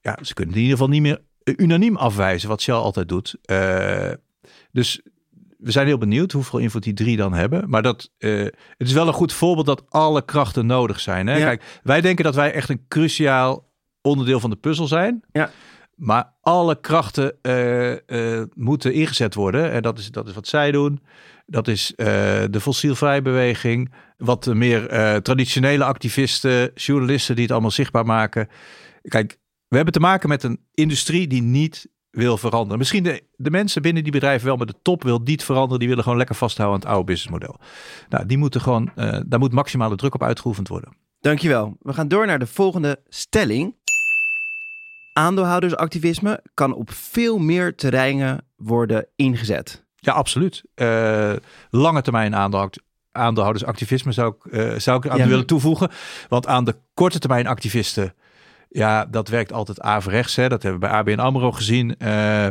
[0.00, 1.20] Ja, ze kunnen in ieder geval niet meer
[1.56, 3.36] unaniem afwijzen, wat Shell altijd doet.
[3.50, 4.10] Uh,
[4.72, 5.00] dus
[5.58, 7.68] we zijn heel benieuwd hoeveel invloed die drie dan hebben.
[7.68, 8.44] Maar dat, uh,
[8.76, 11.26] het is wel een goed voorbeeld dat alle krachten nodig zijn.
[11.26, 11.36] Hè?
[11.36, 11.44] Ja.
[11.44, 13.68] Kijk, wij denken dat wij echt een cruciaal
[14.00, 15.22] onderdeel van de puzzel zijn.
[15.32, 15.50] Ja.
[15.96, 19.70] Maar alle krachten uh, moeten ingezet worden.
[19.72, 21.00] En dat is, dat is wat zij doen.
[21.46, 22.06] Dat is uh,
[22.50, 23.92] de fossielvrij beweging.
[24.16, 24.88] Wat meer
[25.22, 28.48] traditionele activisten, journalisten die het allemaal zichtbaar maken.
[29.02, 32.78] Kijk, we hebben te maken met een industrie die niet wil veranderen.
[32.78, 35.78] Misschien de, de mensen binnen die bedrijven wel, maar de top wil niet veranderen.
[35.78, 37.60] Die willen gewoon lekker vasthouden aan het oude businessmodel.
[38.08, 38.90] Nou, die moeten gewoon,
[39.26, 40.96] daar moet maximale druk op uitgeoefend worden.
[41.20, 41.76] Dankjewel.
[41.80, 43.74] We gaan door naar de volgende stelling.
[45.16, 49.84] Aandeelhoudersactivisme kan op veel meer terreinen worden ingezet.
[49.94, 50.62] Ja, absoluut.
[50.74, 51.32] Uh,
[51.70, 52.34] lange termijn
[53.12, 55.90] aandeelhoudersactivisme zou ik, uh, zou ik aan willen toevoegen.
[56.28, 58.14] Want aan de korte termijn activisten,
[58.68, 60.36] ja, dat werkt altijd averechts.
[60.36, 60.48] Hè.
[60.48, 62.44] Dat hebben we bij ABN AMRO gezien uh,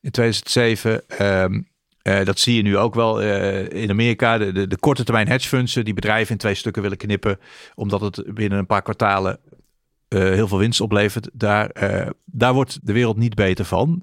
[0.00, 1.02] in 2007.
[1.20, 1.68] Um,
[2.02, 3.20] uh, dat zie je nu ook wel
[3.68, 4.38] in Amerika.
[4.38, 7.38] De, de, de, korte termijn hedge funds die bedrijven in twee stukken willen knippen.
[7.74, 9.38] Omdat het binnen een paar kwartalen
[10.12, 11.30] uh, heel veel winst oplevert.
[11.32, 11.70] Daar,
[12.24, 14.02] daar wordt de wereld niet beter van.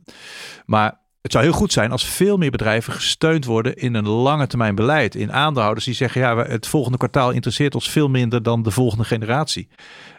[0.66, 4.48] Maar het zou heel goed zijn als veel meer bedrijven gesteund worden in een lange
[4.48, 5.16] termijn beleid.
[5.16, 9.04] In aandeelhouders die zeggen, ja, het volgende kwartaal interesseert ons veel minder dan de volgende
[9.04, 9.68] generatie.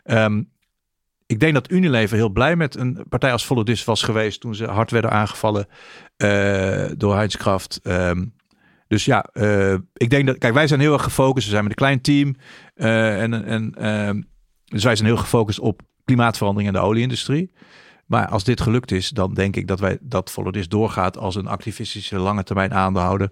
[0.04, 0.50] Um,
[1.26, 4.64] ik denk dat Unilever heel blij met een partij als Volodis was geweest toen ze
[4.66, 5.66] hard werden aangevallen
[6.16, 7.36] uh, door Heinz
[7.82, 8.24] ehm,
[8.88, 9.26] dus ja,
[9.92, 11.44] ik denk dat, kijk, wij zijn heel erg gefocust.
[11.44, 12.34] We zijn met een klein team.
[12.74, 14.22] En, en, ehm,
[14.70, 17.52] dus wij zijn heel gefocust op klimaatverandering in de olieindustrie.
[18.06, 21.46] Maar als dit gelukt is, dan denk ik dat wij dat Volodis doorgaat als een
[21.46, 23.30] activistische lange termijn aandeelhouder.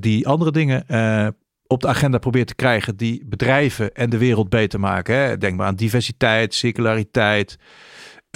[0.00, 0.84] die andere dingen
[1.70, 5.14] op de agenda probeert te krijgen die bedrijven en de wereld beter maken.
[5.14, 5.38] Hè?
[5.38, 7.58] Denk maar aan diversiteit, circulariteit,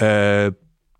[0.01, 0.45] uh,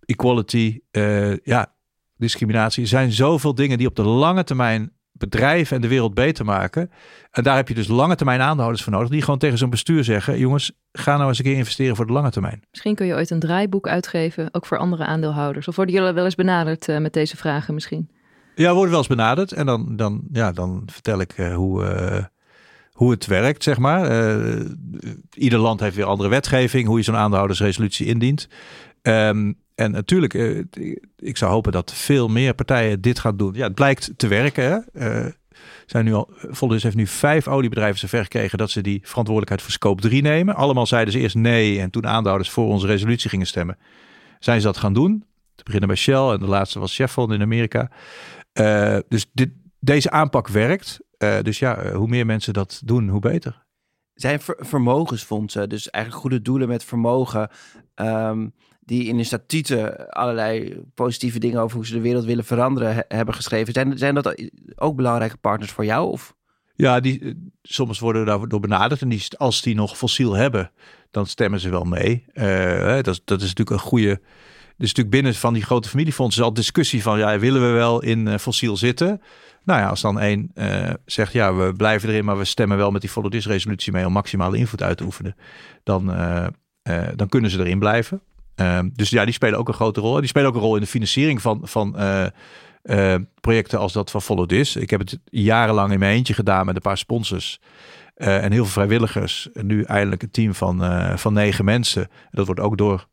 [0.05, 1.75] equality, uh, ja,
[2.17, 2.83] discriminatie.
[2.83, 6.91] Er zijn zoveel dingen die op de lange termijn bedrijven en de wereld beter maken.
[7.31, 9.09] En daar heb je dus lange termijn aandeelhouders voor nodig.
[9.09, 12.13] Die gewoon tegen zo'n bestuur zeggen: jongens, ga nou eens een keer investeren voor de
[12.13, 12.63] lange termijn.
[12.71, 15.67] Misschien kun je ooit een draaiboek uitgeven, ook voor andere aandeelhouders.
[15.67, 18.09] Of worden jullie wel eens benaderd uh, met deze vragen misschien?
[18.55, 19.51] Ja, worden wel eens benaderd.
[19.51, 22.23] En dan, dan, ja, dan vertel ik uh, hoe, uh,
[22.91, 24.27] hoe het werkt, zeg maar.
[25.33, 28.47] Ieder land heeft weer andere wetgeving, hoe je zo'n aandeelhoudersresolutie indient.
[29.01, 30.33] Um, en natuurlijk,
[31.17, 33.53] ik zou hopen dat veel meer partijen dit gaan doen.
[33.53, 34.85] Ja, het blijkt te werken.
[34.93, 35.29] Hè?
[35.85, 39.71] zijn nu al, Volgens heeft nu vijf oliebedrijven zover gekregen dat ze die verantwoordelijkheid voor
[39.71, 40.55] scope 3 nemen.
[40.55, 43.77] Allemaal zeiden ze eerst nee en toen aandeelhouders voor onze resolutie gingen stemmen.
[44.39, 45.25] Zijn ze dat gaan doen?
[45.55, 47.91] Te beginnen bij Shell en de laatste was Chevron in Amerika.
[48.53, 50.99] Uh, dus dit, deze aanpak werkt.
[51.17, 53.63] Uh, dus ja, eh, hoe meer mensen dat doen, hoe beter.
[54.13, 57.49] Zijn ver vermogensfondsen, dus eigenlijk goede doelen met vermogen,
[57.95, 58.53] um,
[58.85, 63.33] die in de statuten allerlei positieve dingen over hoe ze de wereld willen veranderen hebben
[63.33, 63.73] geschreven.
[63.73, 66.11] Zijn, zijn dat ook belangrijke partners voor jou?
[66.11, 66.35] Of?
[66.75, 69.01] Ja, die, soms worden daardoor benaderd.
[69.01, 70.71] En die, als die nog fossiel hebben,
[71.11, 72.25] dan stemmen ze wel mee.
[72.33, 74.21] Uh, dat, dat is natuurlijk een goede
[74.77, 78.27] dus natuurlijk binnen van die grote familiefondsen al discussie van, ja, willen we wel in
[78.27, 79.21] uh, fossiel zitten?
[79.63, 80.51] Nou ja, als dan één
[81.05, 84.11] zegt, ja, we blijven erin, maar we stemmen wel met die follow resolutie mee om
[84.11, 85.35] maximale invloed uit te oefenen,
[85.83, 86.05] dan,
[87.15, 88.21] dan kunnen ze erin blijven.
[88.55, 90.19] Ehm, dus ja, die spelen ook een grote rol.
[90.19, 91.95] Die spelen ook een rol in de financiering van, van
[93.41, 94.75] projecten als dat van Follow This.
[94.75, 97.59] Ik heb het jarenlang in mijn eentje gedaan met een paar sponsors.
[98.15, 99.49] en heel veel vrijwilligers.
[99.53, 100.83] En nu eindelijk een team van,
[101.19, 102.09] van negen mensen.
[102.31, 103.07] Dat wordt ook door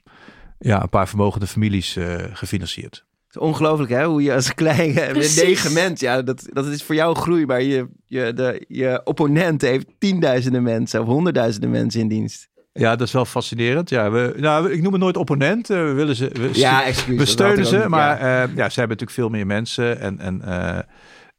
[0.63, 3.05] ja, een paar vermogende families uh, gefinancierd.
[3.39, 5.13] Ongelooflijk hè, hoe je als kleine
[5.45, 9.63] negen mensen, ja, dat, dat is voor jou groei, maar je, je, de, je opponent
[9.63, 12.49] heeft tienduizenden mensen of honderdduizenden mensen in dienst.
[12.73, 13.91] Ja, dat is wel fascinerend.
[13.91, 15.71] Ja, we, nou, ik noem het nooit opponent.
[15.71, 18.49] Uh, we willen ze, we, ja, excuus, we steunen ze, maar ja.
[18.49, 20.01] Uh, ja, ze hebben natuurlijk veel meer mensen.
[20.01, 20.79] En, en uh,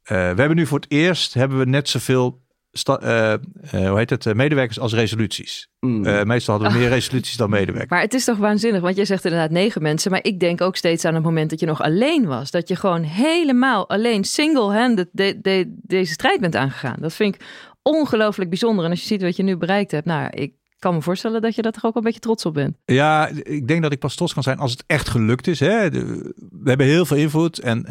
[0.06, 2.42] we hebben nu voor het eerst hebben we net zoveel
[2.88, 3.32] uh,
[3.74, 5.68] uh, hoe heet het, uh, medewerkers als resoluties.
[5.80, 6.26] Mm.
[6.26, 7.90] meestal hadden we meer resoluties dan medewerkers.
[7.90, 10.10] Maar het is toch waanzinnig, want je zegt inderdaad negen mensen.
[10.10, 12.50] Maar ik denk ook steeds aan het moment dat je nog alleen was.
[12.50, 16.96] Dat je gewoon helemaal alleen, single-handed de, de, deze strijd bent aangegaan.
[17.00, 17.40] Dat vind ik
[17.82, 18.84] ongelooflijk bijzonder.
[18.84, 20.52] En als je ziet wat je nu bereikt hebt, nou, ik
[20.84, 22.76] kan me voorstellen dat je dat er ook een beetje trots op bent.
[22.84, 25.60] Ja, ik denk dat ik pas trots kan zijn als het echt gelukt is.
[25.60, 25.90] Hè?
[25.90, 27.86] we hebben heel veel invloed en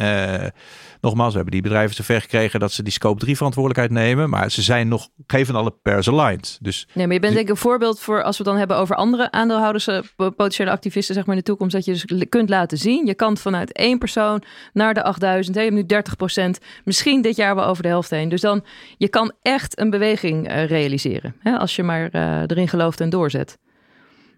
[1.04, 4.30] nogmaals, we hebben die bedrijven zover gekregen dat ze die scope 3 verantwoordelijkheid nemen.
[4.30, 6.58] Maar ze zijn nog geen van alle pairs aligned.
[6.62, 8.78] Dus, nee, maar je bent denk ik een voorbeeld voor als we het dan hebben
[8.78, 11.74] over andere aandeelhouders, eh, potentiële activisten, zeg maar in de toekomst.
[11.74, 13.06] Dat je dus kunt laten zien.
[13.06, 15.56] Je kan vanuit één persoon naar de 8000.
[15.56, 16.60] Hè, je hebt nu 30 procent.
[16.84, 18.30] Misschien dit jaar wel over de helft heen.
[18.30, 18.64] Dus dan,
[18.98, 21.36] je kan echt een beweging uh, realiseren.
[21.40, 23.58] Hè, als je maar uh, erin gelooft en doorzet.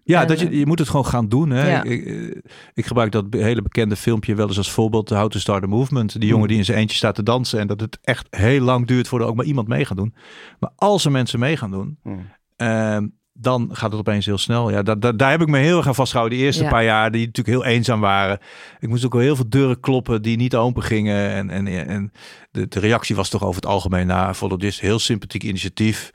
[0.06, 1.50] Ja, dat je, je moet het gewoon gaan doen.
[1.50, 1.82] Hè.
[1.84, 2.40] Ik, eh,
[2.74, 5.10] ik, gebruik dat hele bekende filmpje wel eens als voorbeeld.
[5.10, 6.12] How to Start a Movement.
[6.12, 6.48] Die jongen hmm.
[6.48, 7.58] die in zijn eentje staat te dansen.
[7.58, 10.14] En dat het echt heel lang duurt voordat ook maar iemand mee gaat doen.
[10.58, 11.98] Maar als er mensen mee gaan doen.
[12.02, 12.28] Hmm.
[12.56, 14.70] Ehm, dan gaat het opeens heel snel.
[14.70, 16.38] Ja, daar, daar, daar heb ik me heel erg aan vastgehouden.
[16.38, 16.70] De eerste Ja.
[16.70, 18.38] paar jaar, die natuurlijk heel eenzaam waren.
[18.78, 21.30] Ik moest ook al heel veel deuren kloppen die niet open gingen.
[21.30, 22.12] En, en, en
[22.50, 26.10] de, de reactie was toch over het algemeen na Follow This heel sympathiek initiatief.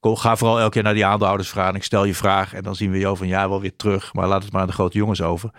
[0.00, 1.84] Kom, ga vooral elke keer naar die aandeelhoudersvraag.
[1.84, 4.14] Stel je vraag en dan zien we je over een jaar wel weer terug.
[4.14, 5.50] Maar laat het maar aan de grote jongens over.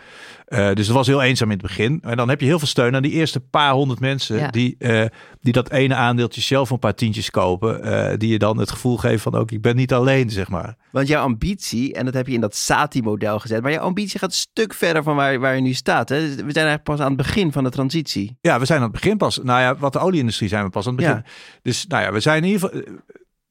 [0.45, 1.99] Eh, dus het was heel eenzaam in het begin.
[2.01, 4.37] En dan heb je heel veel steun aan die eerste paar honderd mensen.
[4.37, 4.47] Ja.
[4.47, 5.05] Die, eh,
[5.41, 7.83] die dat ene aandeeltje zelf een paar tientjes kopen.
[7.83, 10.75] eh, die je dan het gevoel geven van ook ik ben niet alleen, zeg maar.
[10.91, 14.29] Want jouw ambitie, en dat heb je in dat Sati-model gezet, maar jouw ambitie gaat
[14.29, 16.09] een stuk verder van waar, waar je nu staat.
[16.09, 16.19] Hè?
[16.19, 18.37] We zijn eigenlijk pas aan het begin van de transitie.
[18.41, 19.39] Ja, we zijn aan het begin pas.
[19.43, 21.21] Nou ja, wat de olieindustrie zijn we pas aan het begin.
[21.25, 21.31] Ja.
[21.61, 22.83] Dus nou ja, we zijn in ieder geval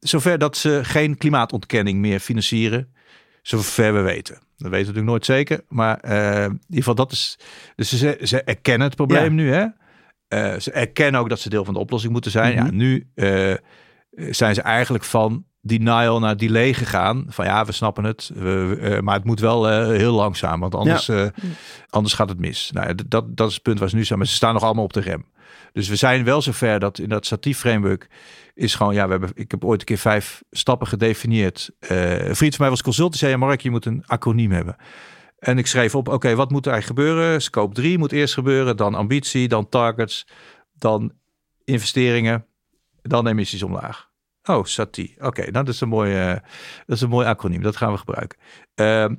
[0.09, 2.93] zover dat ze geen klimaatontkenning meer financieren.
[3.43, 4.35] Zover we weten.
[4.35, 5.61] Dat weten we natuurlijk nooit zeker.
[5.69, 7.39] Maar eh, in ieder geval dat is...
[7.77, 9.31] Dus ze, ze erkennen het probleem Ja.
[9.45, 9.67] nu hè.
[10.29, 12.55] Eh, ze erkennen ook dat ze deel van de oplossing moeten zijn.
[12.55, 12.77] Ja, Mhm.
[12.77, 13.55] nu eh,
[14.11, 17.25] zijn ze eigenlijk van denial naar delay gegaan.
[17.29, 18.31] Van ja, we snappen het.
[18.35, 20.61] We, maar het moet wel heel langzaam.
[20.61, 21.27] Want anders, eh,
[21.91, 22.71] anders gaat het mis.
[22.73, 24.19] Nou, dat, dat is het punt waar ze nu zijn.
[24.19, 25.25] Maar ze staan nog allemaal op de rem.
[25.77, 28.09] Dus we zijn wel zover dat in dat Satie framework
[28.55, 31.71] is gewoon, ja, we hebben, ik heb ooit een keer vijf stappen gedefinieerd.
[31.79, 34.77] Eh, een vriend van mij was consultant, zei, ja, Mark, je moet een acroniem hebben.
[35.39, 37.43] En ik schreef op, oké, wat moet er eigenlijk gebeuren?
[37.43, 40.27] Scope 3 moet eerst gebeuren, dan ambitie, dan targets,
[40.73, 41.13] dan
[41.65, 42.47] investeringen,
[43.03, 44.11] dan emissies omlaag.
[44.43, 45.15] Oh, Sati.
[45.19, 46.37] Oké, nou dat is een mooi, eh,
[46.87, 47.63] dat is een mooi acroniem.
[47.63, 48.39] Dat gaan we gebruiken.
[48.75, 49.15] Ehm,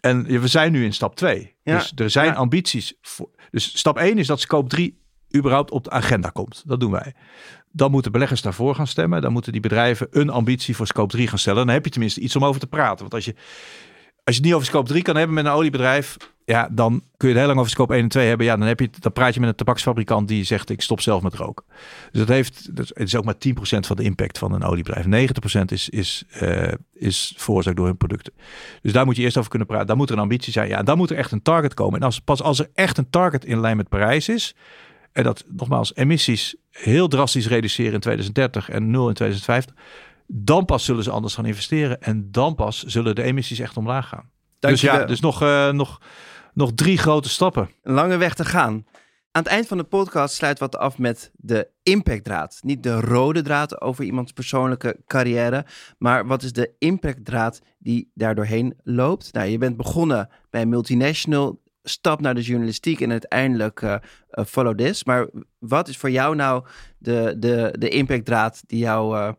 [0.00, 1.56] en we zijn nu in stap 2.
[1.62, 2.34] Ja, Dus er zijn ja.
[2.34, 2.94] ambities.
[3.00, 6.62] Voor, dus stap 1 is dat scope 3 überhaupt op de agenda komt.
[6.66, 7.14] Dat doen wij.
[7.72, 9.22] Dan moeten beleggers daarvoor gaan stemmen.
[9.22, 11.66] Dan moeten die bedrijven een ambitie voor scope 3 gaan stellen.
[11.66, 12.98] Dan heb je tenminste iets om over te praten.
[12.98, 13.34] Want als je,
[14.24, 16.16] als je het niet over scope 3 kan hebben met een oliebedrijf,
[16.48, 18.46] ja, dan kun je het heel lang over scope 1 en 2 hebben.
[18.46, 21.22] Ja, dan, heb je, dan praat je met een tabaksfabrikant die zegt: Ik stop zelf
[21.22, 21.64] met roken.
[22.10, 25.30] Dus dat heeft, dat is, ook maar 10% van de impact van een oliebedrijf.
[25.60, 28.32] 90% is, is, eh, is veroorzaakt door hun producten.
[28.82, 29.86] Dus daar moet je eerst over kunnen praten.
[29.86, 30.68] Dan moet er een ambitie zijn.
[30.68, 32.00] Ja, dan moet er echt een target komen.
[32.00, 34.54] En pas als er echt een target in lijn met Parijs is.
[35.18, 39.74] En dat nogmaals emissies heel drastisch reduceren in 2030 en 0 in 2050.
[40.26, 42.00] Dan pas zullen ze anders gaan investeren.
[42.00, 44.30] En dan pas zullen de emissies echt omlaag gaan.
[44.58, 46.00] Dus ja, dus nog, eh, nog,
[46.54, 47.70] nog drie grote stappen.
[47.82, 48.72] Een lange weg te gaan.
[49.30, 52.58] Aan het eind van de podcast sluiten we het af met de impactdraad.
[52.62, 55.66] Niet de rode draad over iemands persoonlijke carrière,
[55.98, 59.32] maar wat is de impactdraad die daar doorheen loopt?
[59.32, 63.94] Nou, je bent begonnen bij een multinational, stap naar de journalistiek en uiteindelijk eh,
[64.30, 65.04] eh, follow this.
[65.04, 65.26] Maar
[65.58, 66.64] wat is voor jou nou
[66.98, 69.32] de, de, de impactdraad die jou, eh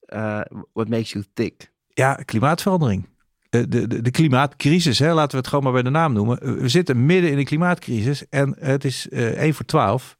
[0.00, 0.40] eh,
[0.72, 1.72] what makes you tick?
[1.88, 3.08] Ja, klimaatverandering.
[3.50, 6.60] De, de, de klimaatcrisis, hè, laten we het gewoon maar bij de naam noemen.
[6.60, 10.18] We zitten midden in een klimaatcrisis en het is eh 1 voor 12.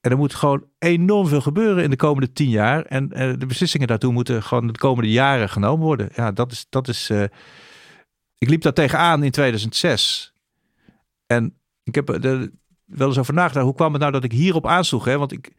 [0.00, 2.84] En er moet gewoon enorm veel gebeuren in de komende 10 jaar.
[2.84, 6.08] En de beslissingen daartoe moeten gewoon de komende jaren genomen worden.
[6.14, 6.66] Ja, dat is.
[6.68, 7.10] Dat is
[8.38, 10.32] ik liep daar tegenaan in 2006.
[11.28, 12.50] En ik heb er
[12.84, 13.64] wel eens over nagedacht.
[13.64, 15.04] Hoe kwam het nou dat ik hierop aansloeg?
[15.04, 15.18] Hè?
[15.18, 15.52] Want ik,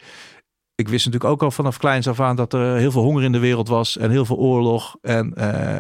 [0.75, 3.31] ik wist natuurlijk ook al vanaf kleins af aan dat er heel veel honger in
[3.31, 4.97] de wereld was en heel veel oorlog.
[5.01, 5.79] En, eh,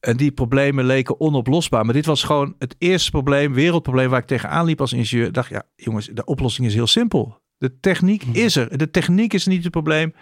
[0.00, 1.84] en die problemen leken onoplosbaar.
[1.84, 5.32] Maar dit was gewoon het eerste probleem, wereldprobleem waar ik tegenaan liep als ingenieur.
[5.32, 7.38] Dacht, ja, jongens, de oplossing is heel simpel.
[7.58, 8.78] De techniek is er.
[8.78, 10.14] De techniek is niet het probleem.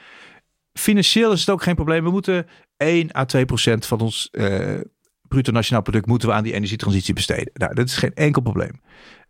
[0.72, 2.05] Financieel is het ook geen probleem.
[2.05, 2.46] We moeten
[2.77, 4.81] 1 à 2 procent van ons eh
[5.29, 7.51] bruto nationaal product moeten we aan die energietransitie besteden.
[7.55, 8.81] Nou, dat is geen enkel probleem.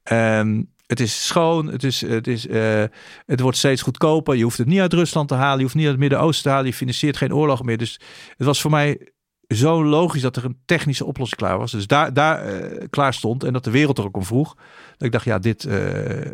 [0.03, 2.85] Ehm, het is schoon, het, is, het, is, eh,
[3.27, 4.35] het wordt steeds goedkoper.
[4.35, 6.49] Je hoeft het niet uit Rusland te halen, je hoeft niet uit het Midden-Oosten te
[6.49, 6.67] halen.
[6.67, 7.79] Je financiert geen oorlog meer.
[7.79, 8.01] Dus
[8.37, 9.09] het was voor mij
[9.49, 11.73] zo logisch dat er een technische oplossing klaar was.
[11.73, 14.55] Dus daar, daar eh, klaar stond en dat de wereld er ook om vroeg.
[14.97, 16.31] Dat ik dacht, ja, dit, eh,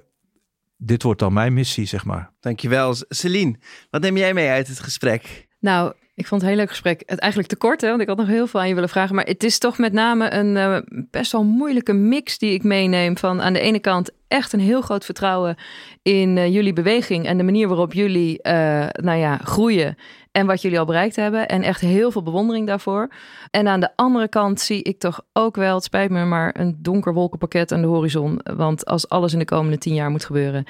[0.77, 2.33] dit wordt dan mijn missie, zeg maar.
[2.41, 2.95] Dankjewel.
[3.09, 3.59] Celine,
[3.91, 5.49] wat neem jij mee uit het gesprek?
[5.61, 7.03] Nou, ik vond het een heel leuk gesprek.
[7.07, 9.15] Het eigenlijk te kort, hè, want ik had nog heel veel aan je willen vragen.
[9.15, 10.79] Maar het is toch met name een eh,
[11.11, 13.19] best wel moeilijke mix die ik meeneem.
[13.19, 15.57] Van aan de ene kant echt een heel groot vertrouwen
[16.03, 19.97] in eh, jullie beweging en de manier waarop jullie, eh, nou ja, groeien
[20.33, 21.49] en wat jullie al bereikt hebben.
[21.49, 23.09] En echt heel veel bewondering daarvoor.
[23.51, 26.79] En aan de andere kant zie ik toch ook wel, het spijt me, maar een
[26.79, 28.41] donker wolkenpakket aan de horizon.
[28.57, 30.65] Want als alles in de komende tien jaar moet gebeuren.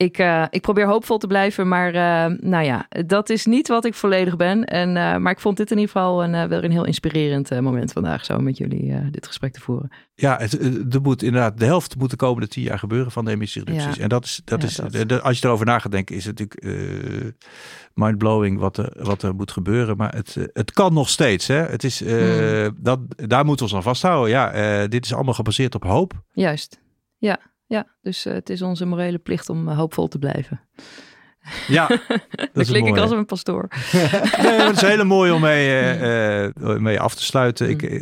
[0.00, 3.84] Ik, eh, ik probeer hoopvol te blijven, maar eh, nou ja, dat is niet wat
[3.84, 4.64] ik volledig ben.
[4.64, 7.92] En, eh, maar ik vond dit in ieder geval een, wel een heel inspirerend moment
[7.92, 9.90] vandaag, zo met jullie dit gesprek te voeren.
[10.14, 10.52] Ja, het,
[10.94, 13.96] er moet inderdaad de helft moet de komende tien jaar gebeuren van de emissiereducties.
[13.96, 14.02] Ja.
[14.02, 14.92] En dat is, dat Ja, is dat.
[14.92, 17.34] de- de- als je erover na gaat denken, is het natuurlijk
[17.94, 19.96] mindblowing wat er, wat er moet gebeuren.
[19.96, 21.46] Maar het, het kan nog steeds.
[21.46, 21.56] Hè?
[21.62, 22.76] Het is, Hmm.
[22.80, 24.30] dat, daar moeten we ons aan vasthouden.
[24.30, 26.12] Ja, dit is allemaal gebaseerd op hoop.
[26.32, 26.80] Juist,
[27.18, 27.38] ja,
[27.70, 27.86] ja.
[28.02, 30.60] Dus eh, het is onze morele plicht om eh, hoopvol te blijven.
[31.68, 31.86] Ja,
[32.30, 33.68] dat, Dan klink ik als een pastoor.
[34.42, 37.66] Nee, is heel mooi om mee, eh, mee af te sluiten.
[37.66, 37.72] Mm.
[37.72, 38.00] Ik, eh,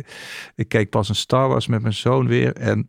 [0.55, 2.53] ik keek pas een Star Wars met mijn zoon weer.
[2.53, 2.85] En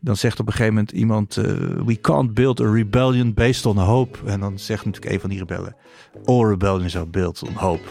[0.00, 1.36] dan zegt op een gegeven moment iemand...
[1.36, 1.44] eh,
[1.86, 4.18] We can't build a rebellion based on hope.
[4.26, 5.76] En dan zegt natuurlijk een van die rebellen...
[6.24, 7.82] All rebellions are built on hope.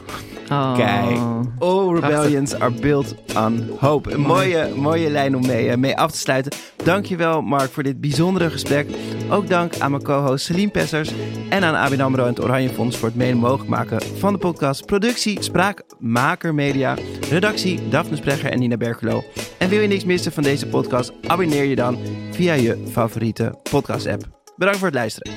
[0.52, 0.76] Oh.
[0.76, 1.18] Kijk.
[1.60, 4.12] All rebellions are built on hope.
[4.14, 6.52] Een mooie, mooie lijn om mee, eh, mee af te sluiten.
[6.84, 8.88] Dankjewel Mark voor dit bijzondere gesprek.
[9.30, 11.12] Ook dank aan mijn co-host Celine Pessers
[11.50, 14.40] en aan ABN AMRO en het Oranje Fonds voor het mede mogelijk maken van de
[14.40, 14.86] podcast.
[14.86, 16.96] Productie, Spraakmaker Media,
[17.30, 19.24] redactie Daphne Sprecher en Nina Berkelo.
[19.58, 21.12] En wil je niks missen van deze podcast?
[21.28, 21.95] Abonneer je dan
[22.32, 24.24] via je favoriete podcast app.
[24.56, 25.34] Bedankt voor het luisteren.